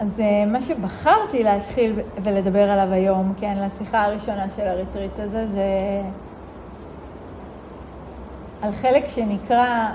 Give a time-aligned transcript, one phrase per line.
[0.00, 5.64] אז אה, מה שבחרתי להתחיל ולדבר עליו היום, כן, לשיחה הראשונה של הריטריט הזה, זה
[8.62, 9.88] על חלק שנקרא,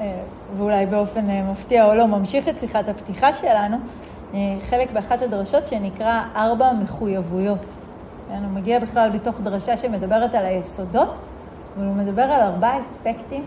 [0.00, 0.22] אה,
[0.56, 3.76] ואולי באופן אה, מפתיע או לא, ממשיך את שיחת הפתיחה שלנו,
[4.70, 7.74] חלק באחת הדרשות שנקרא ארבע מחויבויות.
[8.28, 11.14] כן, הוא מגיע בכלל בתוך דרשה שמדברת על היסודות,
[11.76, 13.44] אבל הוא מדבר על ארבעה אספקטים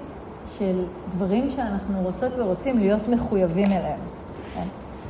[0.58, 4.15] של דברים שאנחנו רוצות ורוצים להיות מחויבים אליהם.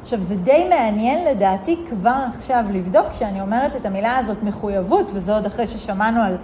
[0.06, 5.36] עכשיו, זה די מעניין לדעתי כבר עכשיו לבדוק, כשאני אומרת את המילה הזאת מחויבות, וזה
[5.36, 6.38] עוד אחרי ששמענו על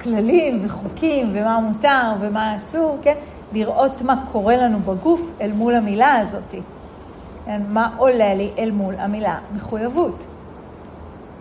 [0.00, 3.14] כללים וחוקים ומה מותר ומה אסור, כן?
[3.52, 6.54] לראות מה קורה לנו בגוף אל מול המילה הזאת.
[7.44, 7.62] כן?
[7.68, 10.24] מה עולה לי אל מול המילה מחויבות.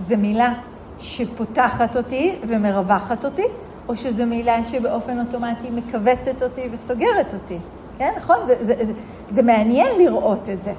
[0.08, 0.54] זו מילה
[1.00, 3.46] שפותחת אותי ומרווחת אותי,
[3.88, 7.58] או שזו מילה שבאופן אוטומטי מכווצת אותי וסוגרת אותי.
[7.98, 8.38] כן, נכון?
[8.46, 8.94] זה, זה, זה,
[9.30, 10.73] זה מעניין לראות את זה.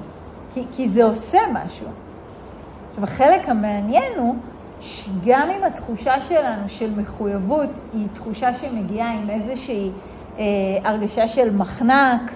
[0.57, 1.87] כי, כי זה עושה משהו.
[2.89, 4.35] עכשיו, החלק המעניין הוא
[4.79, 9.91] שגם אם התחושה שלנו של מחויבות היא תחושה שמגיעה עם איזושהי
[10.39, 10.43] אה,
[10.83, 12.31] הרגשה של מחנק,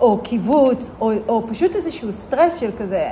[0.00, 3.10] או קיבוץ, או, או פשוט איזשהו סטרס של כזה,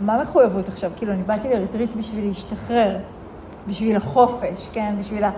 [0.00, 0.90] מה מחויבות עכשיו?
[0.96, 2.96] כאילו, אני באתי לריטריט בשביל להשתחרר,
[3.68, 4.94] בשביל החופש, כן?
[4.98, 5.30] בשביל ה...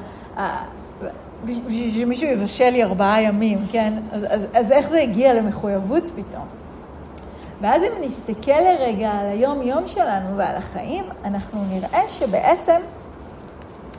[1.45, 3.93] בשביל שמישהו יבשל לי ארבעה ימים, כן?
[4.13, 6.62] אז, אז, אז איך זה הגיע למחויבות פתאום?
[7.63, 12.81] ואז אם נסתכל לרגע על היום-יום שלנו ועל החיים, אנחנו נראה שבעצם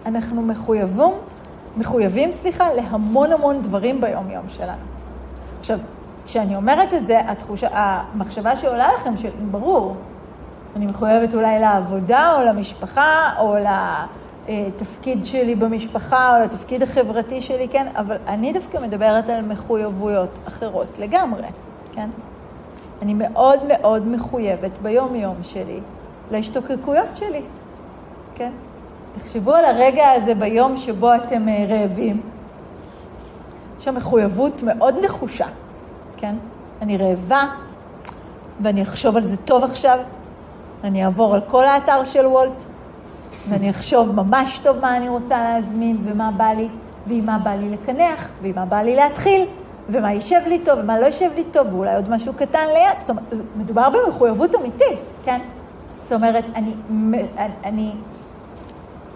[0.06, 1.12] אנחנו מחויבים,
[1.78, 4.82] מחויבים, סליחה, להמון המון דברים ביום-יום שלנו.
[5.60, 5.80] עכשיו,
[6.26, 9.12] כשאני אומרת את זה, התחושה, המחשבה שעולה לכם,
[9.52, 9.96] ברור,
[10.76, 13.56] אני מחויבת אולי לעבודה או למשפחה או
[14.50, 17.88] לתפקיד שלי במשפחה או לתפקיד החברתי שלי, כן?
[17.96, 21.48] אבל אני דווקא מדברת על מחויבויות אחרות לגמרי,
[21.94, 22.10] כן?
[23.04, 25.80] אני מאוד מאוד מחויבת ביום-יום שלי
[26.32, 27.42] להשתוקקויות שלי,
[28.36, 28.52] כן?
[29.20, 32.22] תחשבו על הרגע הזה ביום שבו אתם אה, רעבים.
[33.78, 35.46] יש שם מחויבות מאוד נחושה,
[36.18, 36.36] כן?
[36.82, 37.44] אני רעבה,
[38.62, 40.00] ואני אחשוב על זה טוב עכשיו,
[40.84, 42.64] אני אעבור על כל האתר של וולט,
[43.50, 46.68] ואני אחשוב ממש טוב מה אני רוצה להזמין ומה בא לי,
[47.08, 49.46] ועם מה בא לי לקנח, ועם מה בא לי להתחיל,
[49.90, 53.02] ומה יישב לי טוב ומה לא יישב לי טוב, ואולי עוד משהו קטן ליד.
[53.02, 53.24] זאת אומרת,
[53.56, 55.40] מדובר במחויבות אמיתית, כן?
[56.04, 56.74] זאת אומרת, אני,
[57.64, 57.92] אני,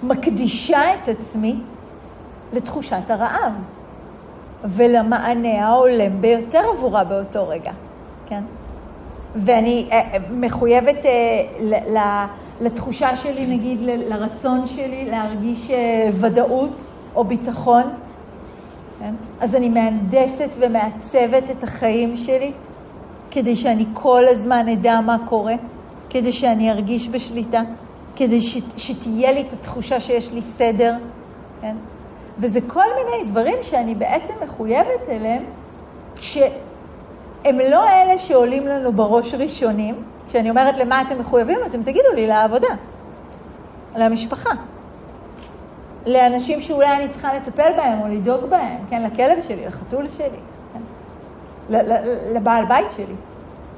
[0.04, 1.56] מקדישה את עצמי
[2.54, 3.54] לתחושת הרעב
[4.64, 7.72] ולמענה ההולם ביותר עבורה באותו רגע,
[8.28, 8.44] כן?
[9.36, 12.26] ואני אה, אה, מחויבת אה,
[12.62, 15.72] לתחושה שלי, נגיד, לרצון שלי להרגיש
[16.20, 16.84] ודאות
[17.16, 17.84] או ביטחון.
[19.00, 19.14] כן?
[19.40, 22.52] אז אני מהנדסת ומעצבת את החיים שלי
[23.32, 25.56] כדי שאני כל הזמן אדע מה קורה,
[26.10, 27.62] כדי שאני ארגיש בשליטה,
[28.16, 30.94] כדי ש, שתהיה לי את התחושה שיש לי סדר,
[31.62, 31.76] כן?
[32.40, 35.44] וזה כל מיני דברים שאני בעצם מחויבת אליהם,
[36.16, 39.96] כשהם לא אלה שעולים לנו בראש ראשונים.
[40.28, 42.68] כשאני אומרת למה אתם מחויבים, אתם תגידו לי לעבודה,
[43.96, 44.52] למשפחה.
[46.08, 50.40] לאנשים שאולי אני צריכה לטפל בהם או לדאוג בהם, כן, לכלב שלי, לחתול שלי,
[50.74, 50.80] כן?
[52.36, 53.16] לבעל בית שלי.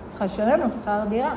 [0.10, 1.36] צריכה לשלם לו שכר דירה.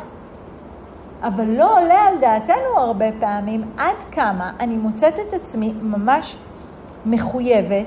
[1.22, 6.36] אבל לא עולה על דעתנו הרבה פעמים עד כמה אני מוצאת את עצמי ממש
[7.06, 7.86] מחויבת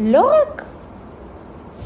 [0.00, 0.62] לא רק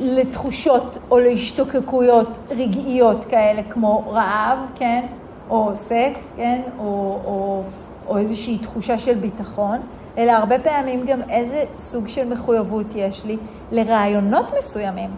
[0.01, 5.07] לתחושות או להשתוקקויות רגעיות כאלה כמו רעב, כן,
[5.51, 6.85] או סקס, כן, או,
[7.25, 7.63] או,
[8.09, 9.79] או איזושהי תחושה של ביטחון,
[10.19, 13.37] אלא הרבה פעמים גם איזה סוג של מחויבות יש לי
[13.73, 15.11] לרעיונות מסוימים,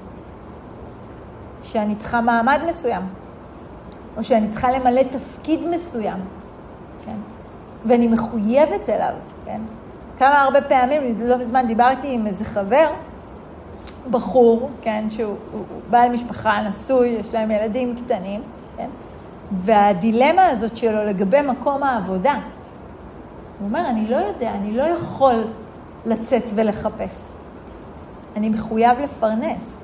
[1.62, 3.02] שאני צריכה מעמד מסוים,
[4.16, 6.18] או שאני צריכה למלא תפקיד מסוים,
[7.06, 7.16] כן?
[7.86, 9.12] ואני מחויבת אליו,
[9.44, 9.60] כן?
[10.18, 12.90] כמה הרבה פעמים, לא מזמן דיברתי עם איזה חבר,
[14.10, 15.36] בחור, כן, שהוא
[15.90, 18.42] בעל משפחה נשוי, יש להם ילדים קטנים,
[18.76, 18.88] כן?
[19.52, 22.34] והדילמה הזאת שלו לגבי מקום העבודה,
[23.58, 25.44] הוא אומר, אני לא יודע, אני לא יכול
[26.06, 27.20] לצאת ולחפש.
[28.36, 29.80] אני מחויב לפרנס.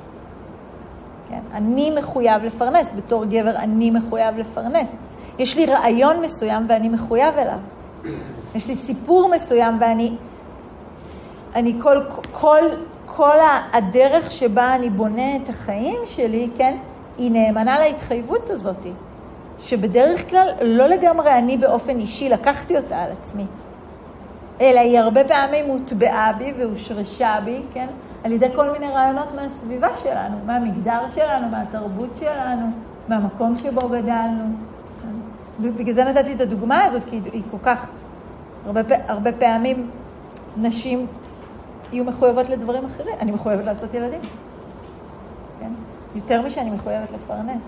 [1.28, 1.40] כן?
[1.52, 4.92] אני מחויב לפרנס, בתור גבר אני מחויב לפרנס.
[5.38, 7.58] יש לי רעיון מסוים ואני מחויב אליו.
[8.54, 10.16] יש לי סיפור מסוים ואני...
[11.54, 12.00] אני כל,
[12.32, 12.62] כל,
[13.06, 13.36] כל
[13.72, 16.76] הדרך שבה אני בונה את החיים שלי, כן,
[17.18, 18.86] היא נאמנה להתחייבות הזאת,
[19.60, 23.46] שבדרך כלל לא לגמרי אני באופן אישי לקחתי אותה על עצמי.
[24.60, 27.86] אלא היא הרבה פעמים הוטבעה בי והושרשה בי, כן?
[28.24, 32.66] על ידי כל מיני רעיונות מהסביבה שלנו, מהמגדר שלנו, מהתרבות שלנו,
[33.08, 34.44] מהמקום שבו גדלנו.
[35.60, 37.86] ובגלל זה נתתי את הדוגמה הזאת, כי היא כל כך,
[38.66, 39.90] הרבה, הרבה פעמים
[40.56, 41.06] נשים
[41.92, 43.14] יהיו מחויבות לדברים אחרים.
[43.20, 44.20] אני מחויבת לעשות ילדים,
[45.60, 45.70] כן?
[46.14, 47.62] יותר משאני מחויבת לפרנס.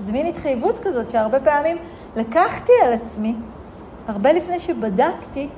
[0.00, 1.76] זה מין התחייבות כזאת שהרבה פעמים
[2.16, 3.34] לקחתי על עצמי,
[4.08, 5.48] הרבה לפני שבדקתי,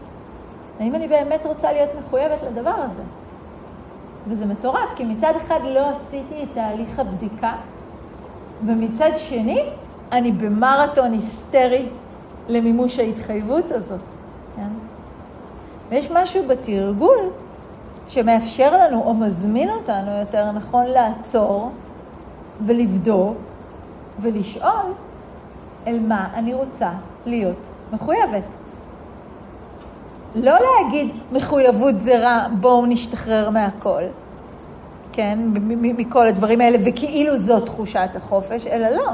[0.81, 3.03] האם אני באמת רוצה להיות מחויבת לדבר הזה.
[4.29, 7.53] וזה מטורף, כי מצד אחד לא עשיתי את תהליך הבדיקה,
[8.67, 9.65] ומצד שני,
[10.13, 11.89] אני במרתון היסטרי
[12.49, 14.01] למימוש ההתחייבות הזאת,
[14.57, 14.69] כן?
[15.89, 17.31] ויש משהו בתרגול
[18.09, 21.71] שמאפשר לנו, או מזמין אותנו, יותר נכון, לעצור
[22.61, 23.37] ולבדוק
[24.21, 24.93] ולשאול
[25.87, 26.91] אל מה אני רוצה
[27.27, 28.62] להיות מחויבת.
[30.35, 34.03] לא להגיד מחויבות זה רע, בואו נשתחרר מהכל,
[35.13, 35.39] כן,
[35.79, 39.13] מכל הדברים האלה, וכאילו זו תחושת החופש, אלא לא.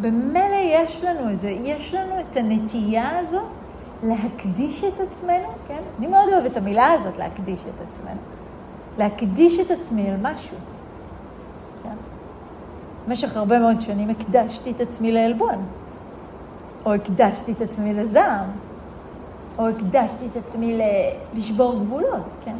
[0.00, 3.40] במילא יש לנו את זה, יש לנו את הנטייה הזו
[4.02, 5.80] להקדיש את עצמנו, כן?
[5.98, 8.20] אני מאוד אוהבת את המילה הזאת, להקדיש את עצמנו.
[8.98, 10.56] להקדיש את עצמי על משהו.
[11.82, 11.94] כן?
[13.06, 15.64] במשך הרבה מאוד שנים הקדשתי את עצמי לעלבון,
[16.86, 18.46] או הקדשתי את עצמי לזעם,
[19.58, 20.80] או הקדשתי את עצמי
[21.34, 22.56] לשבור גבולות, כן?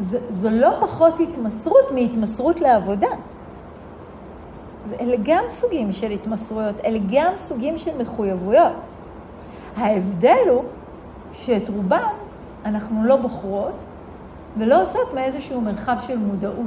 [0.00, 3.08] זו, זו לא פחות התמסרות מהתמסרות לעבודה.
[5.00, 8.72] אלה גם סוגים של התמסרויות, אלה גם סוגים של מחויבויות.
[9.76, 10.64] ההבדל הוא
[11.32, 12.08] שאת רובם
[12.64, 13.72] אנחנו לא בוחרות
[14.58, 16.66] ולא עושות מאיזשהו מרחב של מודעות.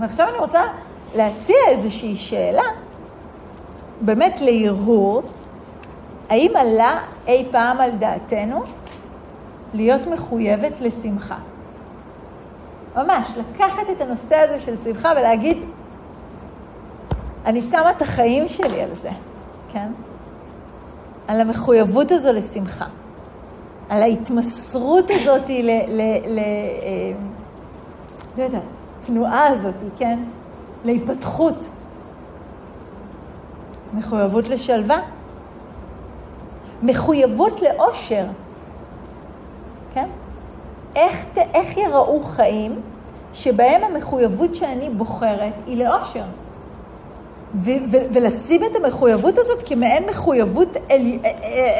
[0.00, 0.62] ועכשיו אני רוצה
[1.16, 2.62] להציע איזושהי שאלה,
[4.00, 5.22] באמת להרהור,
[6.28, 8.62] האם עלה אי פעם על דעתנו
[9.74, 11.38] להיות מחויבת לשמחה?
[12.96, 15.58] ממש, לקחת את הנושא הזה של שמחה ולהגיד,
[17.46, 19.10] אני שמה את החיים שלי על זה,
[19.72, 19.88] כן?
[21.28, 22.86] על המחויבות הזו לשמחה,
[23.88, 25.70] על ההתמסרות הזאת ל...
[25.88, 27.12] ל, ל אה,
[28.38, 28.62] לא יודעת,
[29.06, 30.18] תנועה הזאת, כן?
[30.84, 31.68] להיפתחות.
[33.94, 34.98] מחויבות לשלווה.
[36.82, 38.24] מחויבות לאושר.
[39.94, 40.08] כן?
[40.96, 42.80] איך, איך יראו חיים
[43.32, 46.24] שבהם המחויבות שאני בוחרת היא לאושר?
[47.84, 51.18] ולשים את המחויבות הזאת כמעין מחויבות עלי,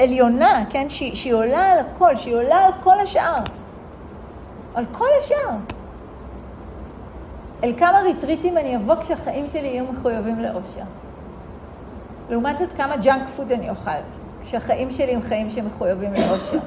[0.02, 0.88] עליונה, כן?
[0.88, 3.38] שהיא, שהיא עולה על הכל, שהיא עולה על כל השאר.
[4.75, 5.56] על כל השאר.
[7.64, 10.84] אל כמה ריטריטים אני אבוא כשהחיים שלי יהיו מחויבים לאושר.
[12.31, 13.90] לעומת זאת, כמה ג'אנק פוד אני אוכל,
[14.42, 16.58] כשהחיים שלי הם חיים שמחויבים לאושר.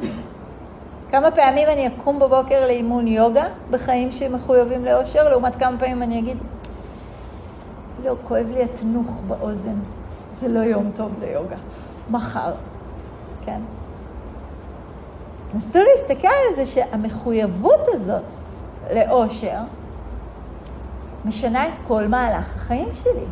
[1.11, 6.37] כמה פעמים אני אקום בבוקר לאימון יוגה בחיים שמחויבים לאושר, לעומת כמה פעמים אני אגיד,
[8.03, 9.79] לא, כואב לי התנוך באוזן,
[10.41, 11.55] זה לא יום טוב ליוגה,
[12.11, 12.53] מחר,
[13.45, 13.59] כן?
[15.53, 18.23] נסו להסתכל על זה שהמחויבות הזאת
[18.95, 19.59] לאושר
[21.25, 23.25] משנה את כל מהלך החיים שלי.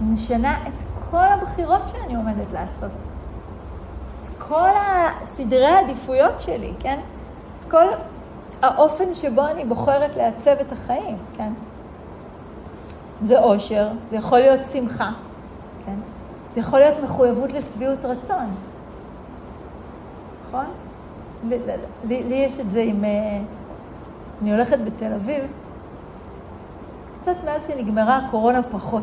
[0.00, 0.72] משנה את
[1.10, 2.90] כל הבחירות שאני עומדת לעשות.
[4.50, 7.00] כל הסדרי העדיפויות שלי, כן?
[7.70, 7.86] כל
[8.62, 11.52] האופן שבו אני בוחרת לעצב את החיים, כן?
[13.22, 15.10] זה אושר, זה יכול להיות שמחה,
[15.86, 15.94] כן?
[16.54, 18.46] זה יכול להיות מחויבות לשביעות רצון,
[20.48, 20.64] נכון?
[21.48, 21.58] לי,
[22.04, 23.04] לי, לי יש את זה עם...
[23.04, 23.40] אה,
[24.42, 25.44] אני הולכת בתל אביב,
[27.22, 29.02] קצת מאז שנגמרה הקורונה פחות.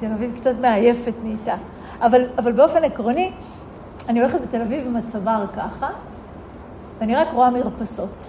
[0.00, 1.54] תל אביב קצת מעייפת נהייתה.
[2.00, 3.32] אבל, אבל באופן עקרוני,
[4.08, 5.88] אני הולכת בתל אביב עם הצוואר ככה,
[6.98, 8.28] ואני רק רואה מרפסות.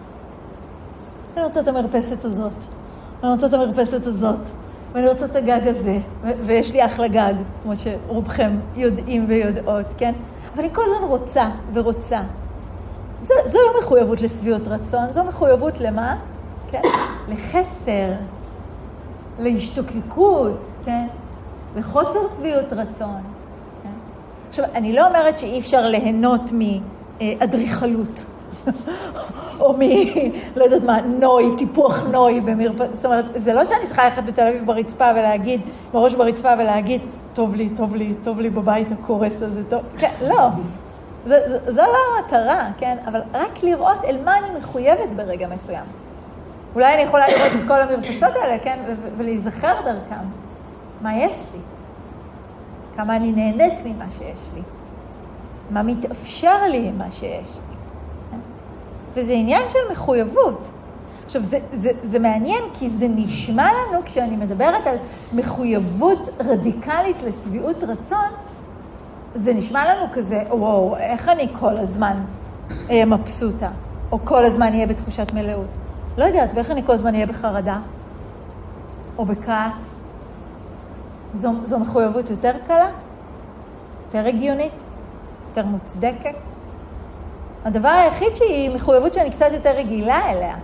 [1.37, 2.53] אני רוצה את המרפסת הזאת,
[3.21, 4.39] ואני רוצה את המרפסת הזאת,
[4.93, 7.33] ואני רוצה את הגג הזה, ויש לי אחלה גג,
[7.63, 10.13] כמו שרובכם יודעים ויודעות, כן?
[10.53, 12.19] אבל אני כל הזמן רוצה ורוצה.
[13.21, 16.15] זו, זו לא מחויבות לשביעות רצון, זו מחויבות למה?
[16.71, 16.81] כן?
[17.27, 18.11] לחסר,
[19.39, 21.07] להשתוקקות, כן?
[21.75, 23.21] לחוסר שביעות רצון.
[24.49, 28.23] עכשיו, אני לא אומרת שאי אפשר ליהנות מאדריכלות.
[29.59, 29.79] או מ...
[30.55, 32.75] לא יודעת מה, נוי, טיפוח נוי במרפ...
[32.93, 35.61] זאת אומרת, זה לא שאני צריכה ללכת בתל אביב ברצפה ולהגיד,
[35.93, 37.01] בראש ברצפה ולהגיד,
[37.33, 39.81] טוב לי, טוב לי, טוב לי בבית הקורס הזה, טוב...
[39.97, 40.47] כן, לא.
[41.27, 42.97] זו, זו, זו לא המטרה, כן?
[43.05, 45.85] אבל רק לראות אל מה אני מחויבת ברגע מסוים.
[46.75, 48.79] אולי אני יכולה לראות את כל המרפסות האלה, כן?
[49.17, 50.25] ולהיזכר דרכם.
[51.01, 51.59] מה יש לי?
[52.99, 54.61] כמה אני נהנית ממה שיש לי?
[55.71, 58.37] מה מתאפשר לי ממה שיש לי?
[59.13, 60.69] וזה עניין של מחויבות.
[61.25, 64.95] עכשיו, זה, זה, זה מעניין כי זה נשמע לנו, כשאני מדברת על
[65.35, 68.27] מחויבות רדיקלית לשביעות רצון,
[69.35, 72.23] זה נשמע לנו כזה, וואו, איך אני כל הזמן
[72.89, 73.69] אהיה מבסוטה,
[74.11, 75.69] או כל הזמן אהיה בתחושת מלאות.
[76.17, 77.77] לא יודעת, ואיך אני כל הזמן אהיה בחרדה,
[79.17, 79.88] או בכעס.
[81.35, 82.89] זו, זו מחויבות יותר קלה,
[84.05, 84.83] יותר הגיונית,
[85.49, 86.35] יותר מוצדקת.
[87.65, 90.55] הדבר היחיד שהיא מחויבות שאני קצת יותר רגילה אליה.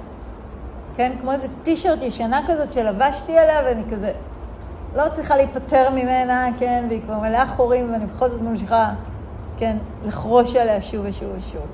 [0.95, 1.11] כן?
[1.21, 4.11] כמו איזה טישרט ישנה כזאת שלבשתי עליה ואני כזה
[4.95, 6.85] לא צריכה להיפטר ממנה, כן?
[6.89, 8.93] והיא כבר מלאה חורים ואני בכל זאת ממשיכה,
[9.57, 9.77] כן?
[10.05, 11.65] לחרוש עליה שוב ושוב ושוב.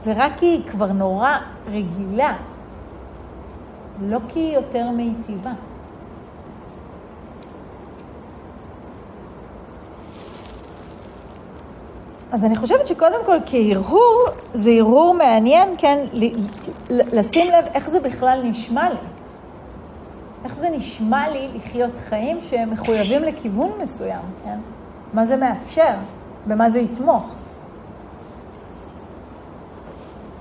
[0.00, 1.36] זה רק כי היא כבר נורא
[1.66, 2.34] רגילה,
[4.02, 5.50] לא כי היא יותר מיטיבה.
[12.32, 16.06] אז אני חושבת שקודם כל כהרהור, זה הרהור מעניין, כן,
[16.90, 18.96] לשים לב איך זה בכלל נשמע לי.
[20.44, 24.58] איך זה נשמע לי לחיות חיים שהם מחויבים לכיוון מסוים, כן?
[25.14, 25.94] מה זה מאפשר?
[26.46, 27.24] במה זה יתמוך?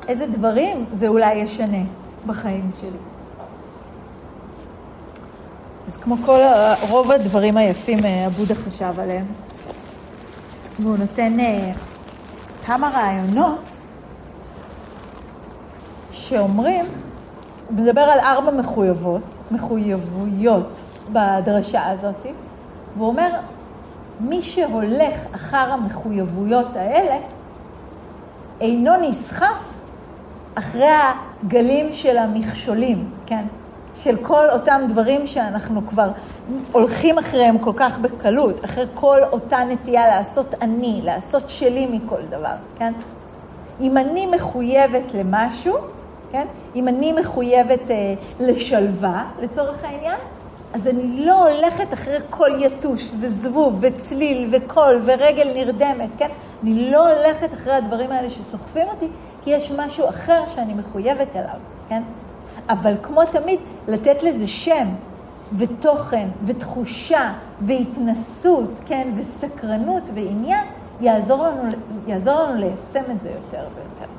[0.07, 1.83] איזה דברים זה אולי ישנה
[2.27, 2.89] בחיים שלי?
[5.87, 6.39] אז כמו כל,
[6.89, 8.27] רוב הדברים היפים, אה,
[8.67, 9.25] חשב עליהם.
[10.79, 11.71] והוא נותן אה,
[12.65, 13.59] כמה רעיונות
[16.11, 16.85] שאומרים,
[17.67, 19.21] הוא מדבר על ארבע מחויבות,
[19.51, 20.79] מחויבויות
[21.13, 22.25] בדרשה הזאת,
[22.97, 23.29] והוא אומר,
[24.19, 27.17] מי שהולך אחר המחויבויות האלה,
[28.61, 29.63] אינו נסחף
[30.55, 30.89] אחרי
[31.43, 33.43] הגלים של המכשולים, כן?
[33.95, 36.09] של כל אותם דברים שאנחנו כבר
[36.71, 42.55] הולכים אחריהם כל כך בקלות, אחרי כל אותה נטייה לעשות אני, לעשות שלי מכל דבר,
[42.77, 42.93] כן?
[43.81, 45.75] אם אני מחויבת למשהו,
[46.31, 46.47] כן?
[46.75, 50.17] אם אני מחויבת אה, לשלווה, לצורך העניין,
[50.73, 56.29] אז אני לא הולכת אחרי כל יתוש וזבוב וצליל וקול ורגל נרדמת, כן?
[56.63, 59.07] אני לא הולכת אחרי הדברים האלה שסוחפים אותי,
[59.43, 62.01] כי יש משהו אחר שאני מחויבת אליו, כן?
[62.69, 64.87] אבל כמו תמיד, לתת לזה שם
[65.57, 70.65] ותוכן ותחושה והתנסות, כן, וסקרנות ועניין,
[71.01, 71.69] יעזור לנו,
[72.07, 74.11] יעזור לנו ליישם את זה יותר ויותר.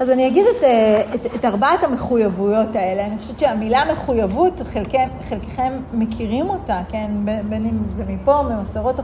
[0.00, 3.06] אז אני אגיד את, אה, את, את ארבעת המחויבויות האלה.
[3.06, 9.00] אני חושבת שהמילה מחויבות, חלקם, חלקכם מכירים אותה, כן, בין אם זה מפה או ממסורות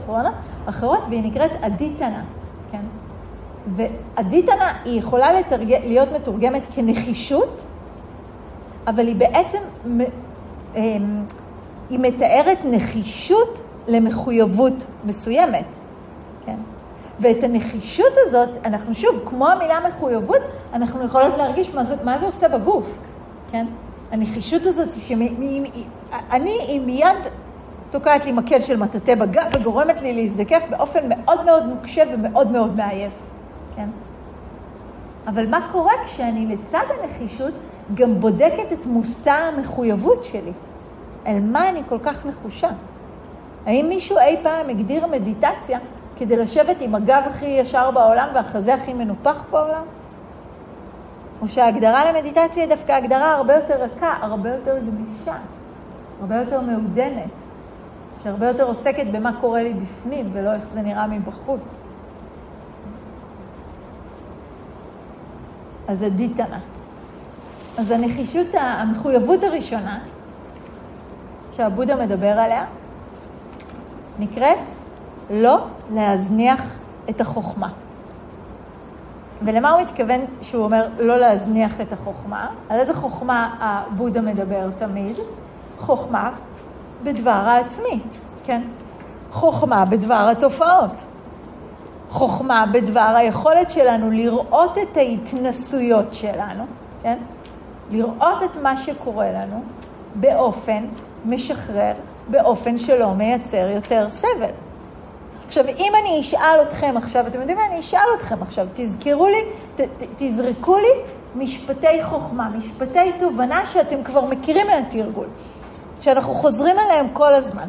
[0.67, 2.23] אחרות, והיא נקראת אדיטנה,
[2.73, 2.81] כן?
[3.77, 5.71] ואדיטנה היא יכולה לתרג...
[5.71, 7.65] להיות מתורגמת כנחישות,
[8.87, 9.59] אבל היא בעצם,
[10.77, 11.25] אמ,
[11.91, 15.65] היא מתארת נחישות למחויבות מסוימת,
[16.47, 16.57] כן?
[17.21, 20.41] ואת הנחישות הזאת, אנחנו שוב, כמו המילה מחויבות,
[20.73, 22.99] אנחנו יכולות להרגיש מה זה, מה זה עושה בגוף,
[23.51, 23.67] כן?
[24.13, 27.17] הנחישות הזאת, שאני עם יד
[27.91, 32.77] תוקעת לי מקל של מטאטא בגב וגורמת לי להזדקף באופן מאוד מאוד נוקשה ומאוד מאוד
[32.77, 33.13] מעייף,
[33.77, 33.89] כן?
[35.27, 37.55] אבל מה קורה כשאני לצד הנחישות
[37.95, 40.53] גם בודקת את מושא המחויבות שלי?
[41.27, 42.69] אל מה אני כל כך נחושה?
[43.67, 45.79] האם מישהו אי פעם הגדיר מדיטציה
[46.17, 49.85] כדי לשבת עם הגב הכי ישר בעולם והחזה הכי מנופח בעולם?
[51.43, 55.35] או שההגדרה למדיטציה היא דווקא הגדרה הרבה יותר רכה, הרבה יותר גמישה,
[56.21, 57.31] הרבה יותר מעודנת,
[58.23, 61.81] שהרבה יותר עוסקת במה קורה לי בפנים ולא איך זה נראה מבחוץ.
[65.89, 66.59] אז זה דיטנה.
[67.79, 69.99] אז הנחישות, המחויבות הראשונה
[71.53, 72.65] שהבודה מדבר עליה,
[74.19, 74.59] נקראת
[75.31, 75.59] לא
[75.95, 76.79] להזניח
[77.11, 77.69] את החוכמה.
[79.43, 82.49] ולמה הוא מתכוון שהוא אומר לא להזניח את החוכמה?
[82.69, 85.17] על איזה חוכמה הבודה מדבר תמיד?
[85.79, 86.31] חוכמה
[87.05, 88.01] בדבר העצמי,
[88.45, 88.63] כן?
[89.31, 91.05] חוכמה בדבר התופעות.
[92.11, 96.65] חוכמה בדבר היכולת שלנו לראות את ההתנסויות שלנו,
[97.03, 97.19] כן?
[97.91, 99.63] לראות את מה שקורה לנו
[100.15, 100.85] באופן
[101.27, 101.93] משחרר,
[102.29, 104.51] באופן שלא מייצר יותר סבל.
[105.47, 107.67] עכשיו, אם אני אשאל אתכם עכשיו, אתם יודעים מה?
[107.67, 109.45] אני אשאל אתכם עכשיו, תזכרו לי,
[109.77, 111.03] ת, ת, תזרקו לי
[111.37, 115.27] משפטי חוכמה, משפטי תובנה שאתם כבר מכירים מהתרגול,
[116.01, 117.69] שאנחנו חוזרים עליהם כל הזמן.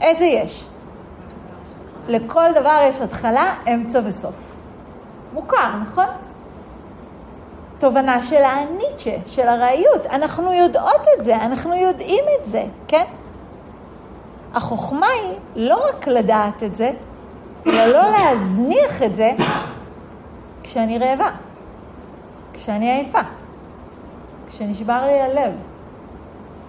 [0.00, 0.64] איזה יש?
[2.08, 4.34] לכל דבר יש התחלה, אמצע וסוף.
[5.32, 6.06] מוכר, נכון?
[7.78, 10.06] תובנה של הניטשה, של הראיות.
[10.06, 13.04] אנחנו יודעות את זה, אנחנו יודעים את זה, כן?
[14.54, 15.32] החוכמה היא
[15.68, 16.90] לא רק לדעת את זה,
[17.66, 19.30] אלא לא להזניח את זה
[20.62, 21.30] כשאני רעבה.
[22.54, 23.20] כשאני עייפה,
[24.48, 25.52] כשנשבר לי הלב,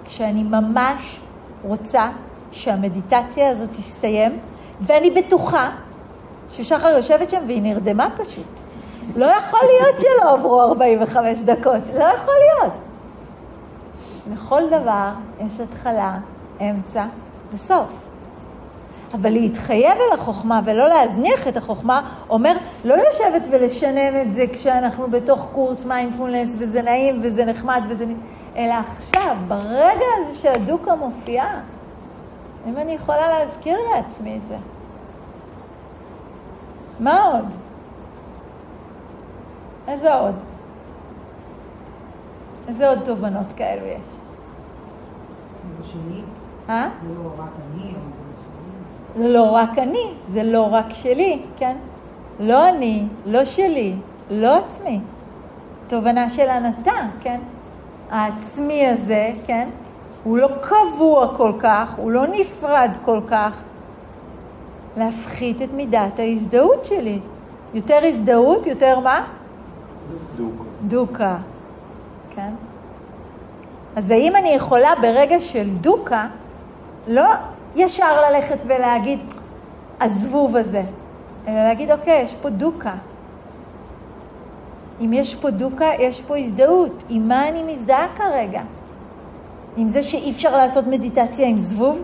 [0.06, 1.20] כשאני ממש
[1.64, 2.10] רוצה
[2.52, 4.40] שהמדיטציה הזאת תסתיים,
[4.82, 5.70] ואני בטוחה
[6.52, 8.65] ששחר יושבת שם והיא נרדמה פשוט.
[9.16, 12.74] לא יכול להיות שלא עברו 45 דקות, לא יכול להיות.
[14.34, 15.10] לכל דבר
[15.40, 16.18] יש התחלה,
[16.62, 17.06] אמצע
[17.54, 18.06] וסוף.
[19.14, 22.54] אבל להתחייב על החוכמה ולא להזניח את החוכמה, אומר
[22.86, 28.06] לא לשבת ולשנן את זה כשאנחנו בתוך קורס מיינדפולנס וזה נעים וזה נחמד וזה...
[28.56, 31.60] אלא עכשיו, ברגע הזה שהדוקה מופיעה,
[32.68, 34.56] אם אני יכולה להזכיר לעצמי את זה.
[37.00, 37.56] מה עוד?
[39.88, 40.36] איזה עוד?
[42.68, 44.06] איזה עוד תובנות כאלו יש?
[45.78, 46.22] זה שלי?
[46.70, 46.90] אה?
[47.02, 48.26] זה לא רק אני, זה.
[49.22, 51.76] זה לא רק אני, זה לא רק שלי, כן?
[52.40, 53.96] לא אני, לא שלי,
[54.30, 55.00] לא עצמי.
[55.88, 57.40] תובנה של הנתה, כן?
[58.12, 59.70] העצמי הזה, כן?
[60.24, 63.62] הוא לא קבוע כל כך, הוא לא נפרד כל כך.
[64.98, 67.20] להפחית את מידת ההזדהות שלי.
[67.74, 69.26] יותר הזדהות, יותר מה?
[70.38, 70.66] דוק.
[70.88, 71.38] דוקה,
[72.36, 72.52] כן?
[73.96, 76.28] אז האם אני יכולה ברגע של דוקה,
[77.08, 77.26] לא
[77.76, 79.20] ישר ללכת ולהגיד,
[80.02, 80.84] הזבוב הזה,
[81.48, 82.94] אלא להגיד, אוקיי, יש פה דוקה.
[85.02, 87.04] אם יש פה דוקה, יש פה הזדהות.
[87.10, 88.62] עם מה אני מזדהה כרגע?
[89.78, 92.02] עם זה שאי אפשר לעשות מדיטציה עם זבוב?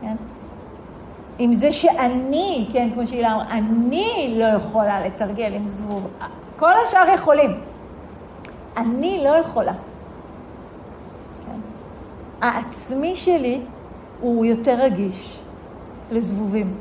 [0.00, 0.16] כן?
[1.38, 6.06] עם זה שאני, כן, כמו שהילה אמרה, אני לא יכולה לתרגל עם זבוב.
[6.56, 7.60] כל השאר יכולים.
[8.76, 9.72] אני לא יכולה.
[11.46, 11.58] כן?
[12.40, 13.60] העצמי שלי
[14.20, 15.40] הוא יותר רגיש
[16.12, 16.74] לזבובים,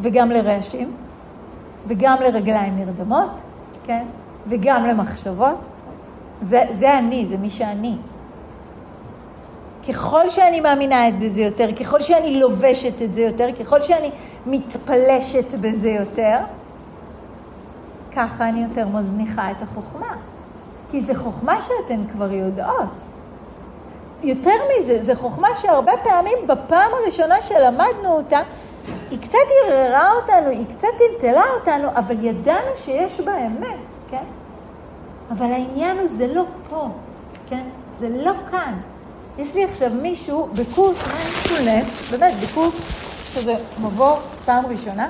[0.00, 0.92] וגם לרעשים,
[1.86, 3.30] וגם לרגליים נרדמות,
[3.86, 4.04] כן?
[4.48, 5.56] וגם למחשבות.
[6.42, 7.96] זה, זה אני, זה מי שאני.
[9.88, 14.10] ככל שאני מאמינה את בזה יותר, ככל שאני לובשת את זה יותר, ככל שאני
[14.46, 16.38] מתפלשת בזה יותר,
[18.18, 20.16] ככה אני יותר מזניחה את החוכמה.
[20.90, 22.92] כי זו חוכמה שאתן כבר יודעות.
[24.22, 28.40] יותר מזה, זו חוכמה שהרבה פעמים בפעם הראשונה שלמדנו אותה,
[29.10, 34.24] היא קצת ערערה אותנו, היא קצת טלטלה אותנו, אבל ידענו שיש בה אמת, כן?
[35.30, 36.88] אבל העניין הוא, זה לא פה,
[37.50, 37.64] כן?
[37.98, 38.74] זה לא כאן.
[39.38, 42.74] יש לי עכשיו מישהו בקורס מיינדפולנס, באמת, בקורס
[43.34, 45.08] שזה מבוא פעם ראשונה,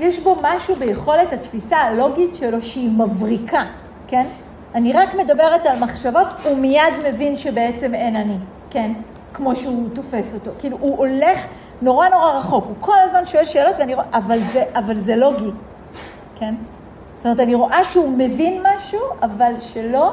[0.00, 3.64] יש בו משהו ביכולת התפיסה הלוגית שלו שהיא מבריקה,
[4.06, 4.26] כן?
[4.74, 8.36] אני רק מדברת על מחשבות, הוא מיד מבין שבעצם אין אני,
[8.70, 8.92] כן?
[9.34, 10.50] כמו שהוא תופס אותו.
[10.58, 11.46] כאילו, הוא הולך
[11.82, 15.50] נורא נורא רחוק, הוא כל הזמן שואל שאלות, ואני רואה, אבל זה, אבל זה לוגי,
[16.36, 16.54] כן?
[17.16, 20.12] זאת אומרת, אני רואה שהוא מבין משהו, אבל שלא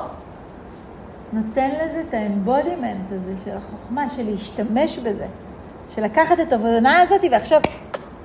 [1.33, 5.25] נותן לזה את האמבודימנט הזה של החוכמה, של להשתמש בזה,
[5.89, 7.61] של לקחת את העבודה הזאת ועכשיו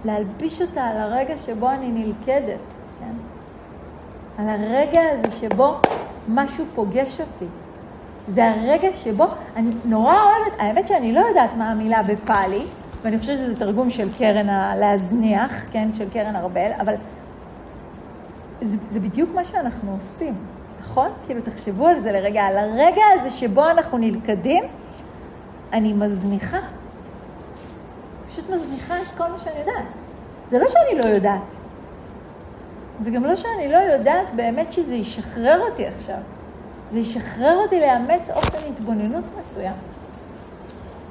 [0.04, 3.12] להלביש אותה על הרגע שבו אני נלכדת, כן?
[4.38, 5.78] על הרגע הזה שבו
[6.28, 7.46] משהו פוגש אותי.
[8.28, 9.24] זה הרגע שבו,
[9.56, 12.62] אני נורא אוהבת, האמת שאני לא יודעת מה המילה בפאלי,
[13.02, 16.94] ואני חושבת שזה תרגום של קרן הלהזניח, כן, של קרן ארבל, אבל
[18.62, 20.34] זה, זה בדיוק מה שאנחנו עושים,
[20.80, 21.08] נכון?
[21.26, 24.64] כאילו, תחשבו על זה לרגע, על הרגע הזה שבו אנחנו נלכדים,
[25.72, 26.58] אני מזניחה.
[28.40, 29.84] פשוט מזניחה את כל מה שאני יודעת.
[30.50, 31.54] זה לא שאני לא יודעת.
[33.00, 36.18] זה גם לא שאני לא יודעת באמת שזה ישחרר אותי עכשיו.
[36.92, 39.74] זה ישחרר אותי לאמץ אופן התבוננות מסוים.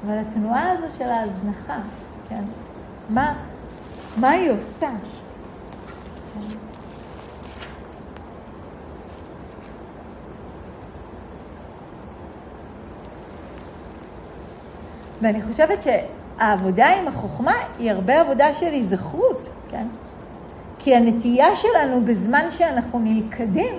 [0.06, 1.78] אבל התנועה הזו של ההזנחה,
[2.28, 2.42] כן?
[3.08, 3.34] מה,
[4.16, 4.90] מה היא עושה?
[15.22, 15.82] ואני חושבת
[16.40, 19.86] שהעבודה עם החוכמה היא הרבה עבודה של היזכרות, כן?
[20.78, 23.74] כי הנטייה שלנו בזמן שאנחנו נלכדים,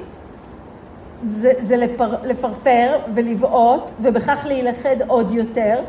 [1.28, 5.80] זה, זה לפר, לפרפר ולבעוט, ובכך להילכד עוד יותר,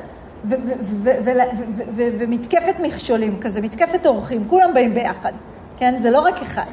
[1.94, 5.32] ומתקפת מכשולים כזה, מתקפת אורחים, כולם באים ביחד,
[5.78, 5.94] כן?
[6.02, 6.66] זה לא רק אחד.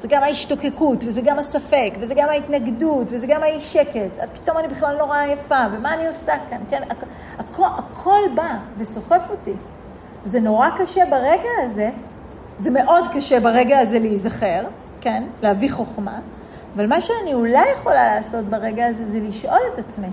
[0.00, 4.18] זה גם ההשתוקקות, וזה גם הספק, וזה גם ההתנגדות, וזה גם האי שקט.
[4.18, 6.82] אז פתאום אני בכלל נורא עייפה, ומה אני עושה כאן, כן?
[7.52, 9.52] הכ- הכל, הכל בא וסוחף אותי.
[10.24, 11.90] זה נורא קשה ברגע הזה,
[12.58, 14.64] זה מאוד קשה ברגע הזה להיזכר,
[15.00, 15.22] כן?
[15.42, 16.18] להביא חוכמה,
[16.76, 20.06] אבל מה שאני אולי יכולה לעשות ברגע הזה זה לשאול את עצמי,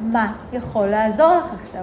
[0.00, 1.82] מה יכול לעזור לך עכשיו?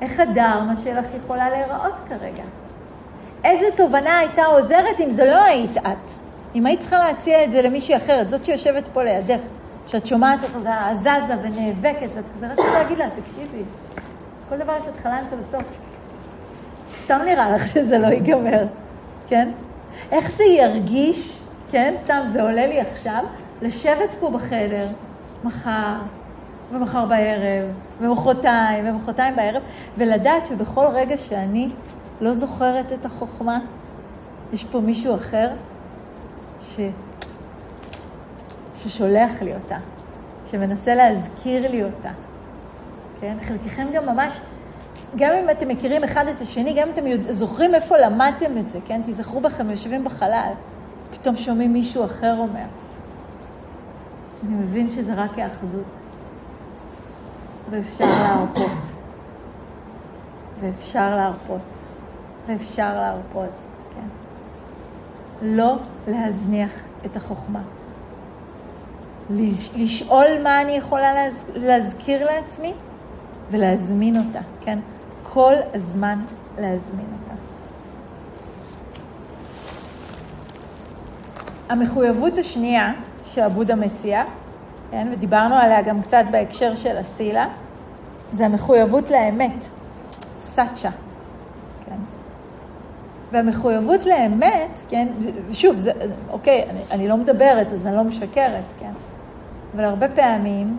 [0.00, 2.42] איך הדרמה שלך יכולה להיראות כרגע?
[3.44, 6.10] איזה תובנה הייתה עוזרת אם זה לא היית את?
[6.54, 9.40] אם היית צריכה להציע את זה למישהי אחרת, זאת שיושבת פה לידך,
[9.86, 13.62] שאת שומעת אותה זזה ונאבקת, ואת כזה רק רוצה להגיד לה, תקשיבי,
[14.48, 15.64] כל דבר יש התחלה אמצע בסוף.
[17.04, 18.66] סתם נראה לך שזה לא ייגמר,
[19.28, 19.48] כן?
[20.12, 21.94] איך זה ירגיש, כן?
[22.04, 23.24] סתם, זה עולה לי עכשיו,
[23.62, 24.86] לשבת פה בחדר
[25.44, 25.94] מחר,
[26.72, 27.68] ומחר בערב,
[28.00, 29.62] ומחרתיים, ומחרתיים בערב,
[29.98, 31.68] ולדעת שבכל רגע שאני
[32.20, 33.58] לא זוכרת את החוכמה,
[34.52, 35.50] יש פה מישהו אחר
[36.60, 36.80] ש...
[38.82, 39.76] ששולח לי אותה,
[40.46, 42.10] שמנסה להזכיר לי אותה.
[43.20, 43.36] כן?
[43.48, 44.40] חלקכם גם ממש,
[45.16, 48.78] גם אם אתם מכירים אחד את השני, גם אם אתם זוכרים איפה למדתם את זה,
[48.84, 49.02] כן?
[49.04, 50.52] תיזכרו בכם, יושבים בחלל,
[51.12, 52.64] פתאום שומעים מישהו אחר אומר.
[54.44, 55.84] אני מבין שזה רק היאחזות,
[57.70, 58.78] ואפשר להרפות.
[60.60, 61.64] ואפשר להרפות.
[62.46, 63.50] ואפשר להרפות,
[63.94, 64.06] כן.
[65.42, 65.76] לא
[66.08, 66.70] להזניח
[67.06, 67.60] את החוכמה.
[69.76, 71.44] לשאול מה אני יכולה להז...
[71.54, 72.72] להזכיר לעצמי
[73.50, 74.78] ולהזמין אותה, כן?
[75.22, 76.18] כל הזמן
[76.58, 77.34] להזמין אותה.
[81.68, 82.92] המחויבות השנייה
[83.24, 84.22] שעבודה מציע,
[84.90, 87.44] כן, ודיברנו עליה גם קצת בהקשר של אסילה,
[88.36, 89.64] זה המחויבות לאמת,
[90.40, 90.90] סאצ'ה.
[91.86, 91.96] כן.
[93.32, 95.08] והמחויבות לאמת, כן,
[95.52, 95.92] שוב, זה,
[96.30, 98.92] אוקיי, אני, אני לא מדברת, אז אני לא משקרת, כן,
[99.74, 100.76] אבל הרבה פעמים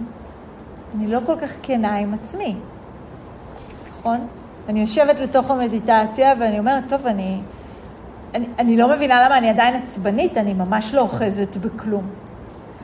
[0.98, 2.56] אני לא כל כך כנה עם עצמי,
[4.00, 4.28] נכון?
[4.70, 7.40] אני יושבת לתוך המדיטציה ואני אומרת, טוב, אני,
[8.36, 12.04] אני, אני לא מבינה למה אני עדיין עצבנית, אני ממש לא אוחזת בכלום.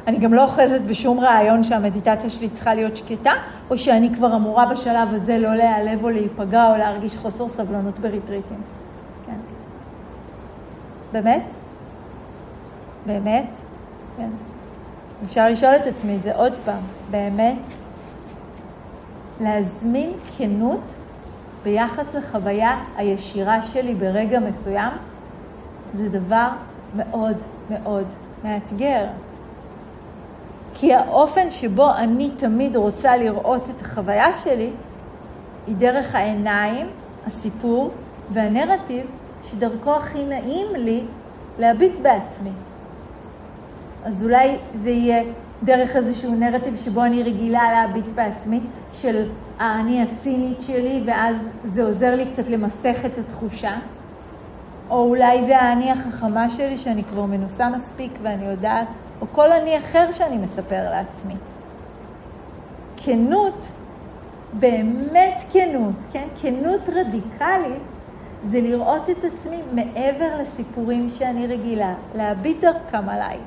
[0.08, 3.32] אני גם לא אוחזת בשום רעיון שהמדיטציה שלי צריכה להיות שקטה,
[3.70, 8.62] או שאני כבר אמורה בשלב הזה לא להיעלב או להיפגע או להרגיש חוסר סבלנות בריטריטים.
[9.26, 9.38] כן.
[11.12, 11.54] באמת?
[13.06, 13.58] באמת?
[14.18, 14.30] כן.
[15.26, 16.82] אפשר לשאול את עצמי את זה עוד פעם.
[17.12, 17.72] באמת?
[19.42, 20.82] להזמין כנות
[21.64, 24.94] ביחס לחוויה הישירה שלי ברגע מסוים,
[25.94, 26.48] זה דבר
[26.96, 27.38] מאוד
[27.70, 28.06] מאוד
[28.44, 29.06] מאתגר.
[30.74, 34.70] כי האופן שבו אני תמיד רוצה לראות את החוויה שלי,
[35.68, 36.88] היא דרך העיניים,
[37.28, 37.92] הסיפור
[38.34, 39.06] והנרטיב
[39.44, 41.04] שדרכו הכי נעים לי
[41.60, 42.52] להביט בעצמי.
[44.06, 45.24] אז אולי זה יהיה
[45.64, 48.60] דרך איזשהו נרטיב שבו אני רגילה להביט בעצמי,
[48.94, 51.36] של האני הצינית שלי, ואז
[51.66, 53.76] זה עוזר לי קצת למסך את התחושה.
[54.90, 58.88] או אולי זה האני החכמה שלי, שאני כבר מנוסה מספיק ואני יודעת
[59.22, 61.36] או כל אני אחר שאני מספר לעצמי.
[62.98, 63.68] כנות,
[64.54, 66.28] באמת כנות, כן?
[66.42, 67.82] כנות רדיקלית,
[68.50, 73.38] זה לראות את עצמי מעבר לסיפורים שאני רגילה, להביט דרכם עליי.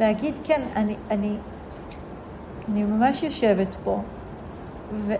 [0.00, 1.36] להגיד, כן, אני, אני,
[2.68, 4.00] אני ממש יושבת פה,
[5.06, 5.14] ו,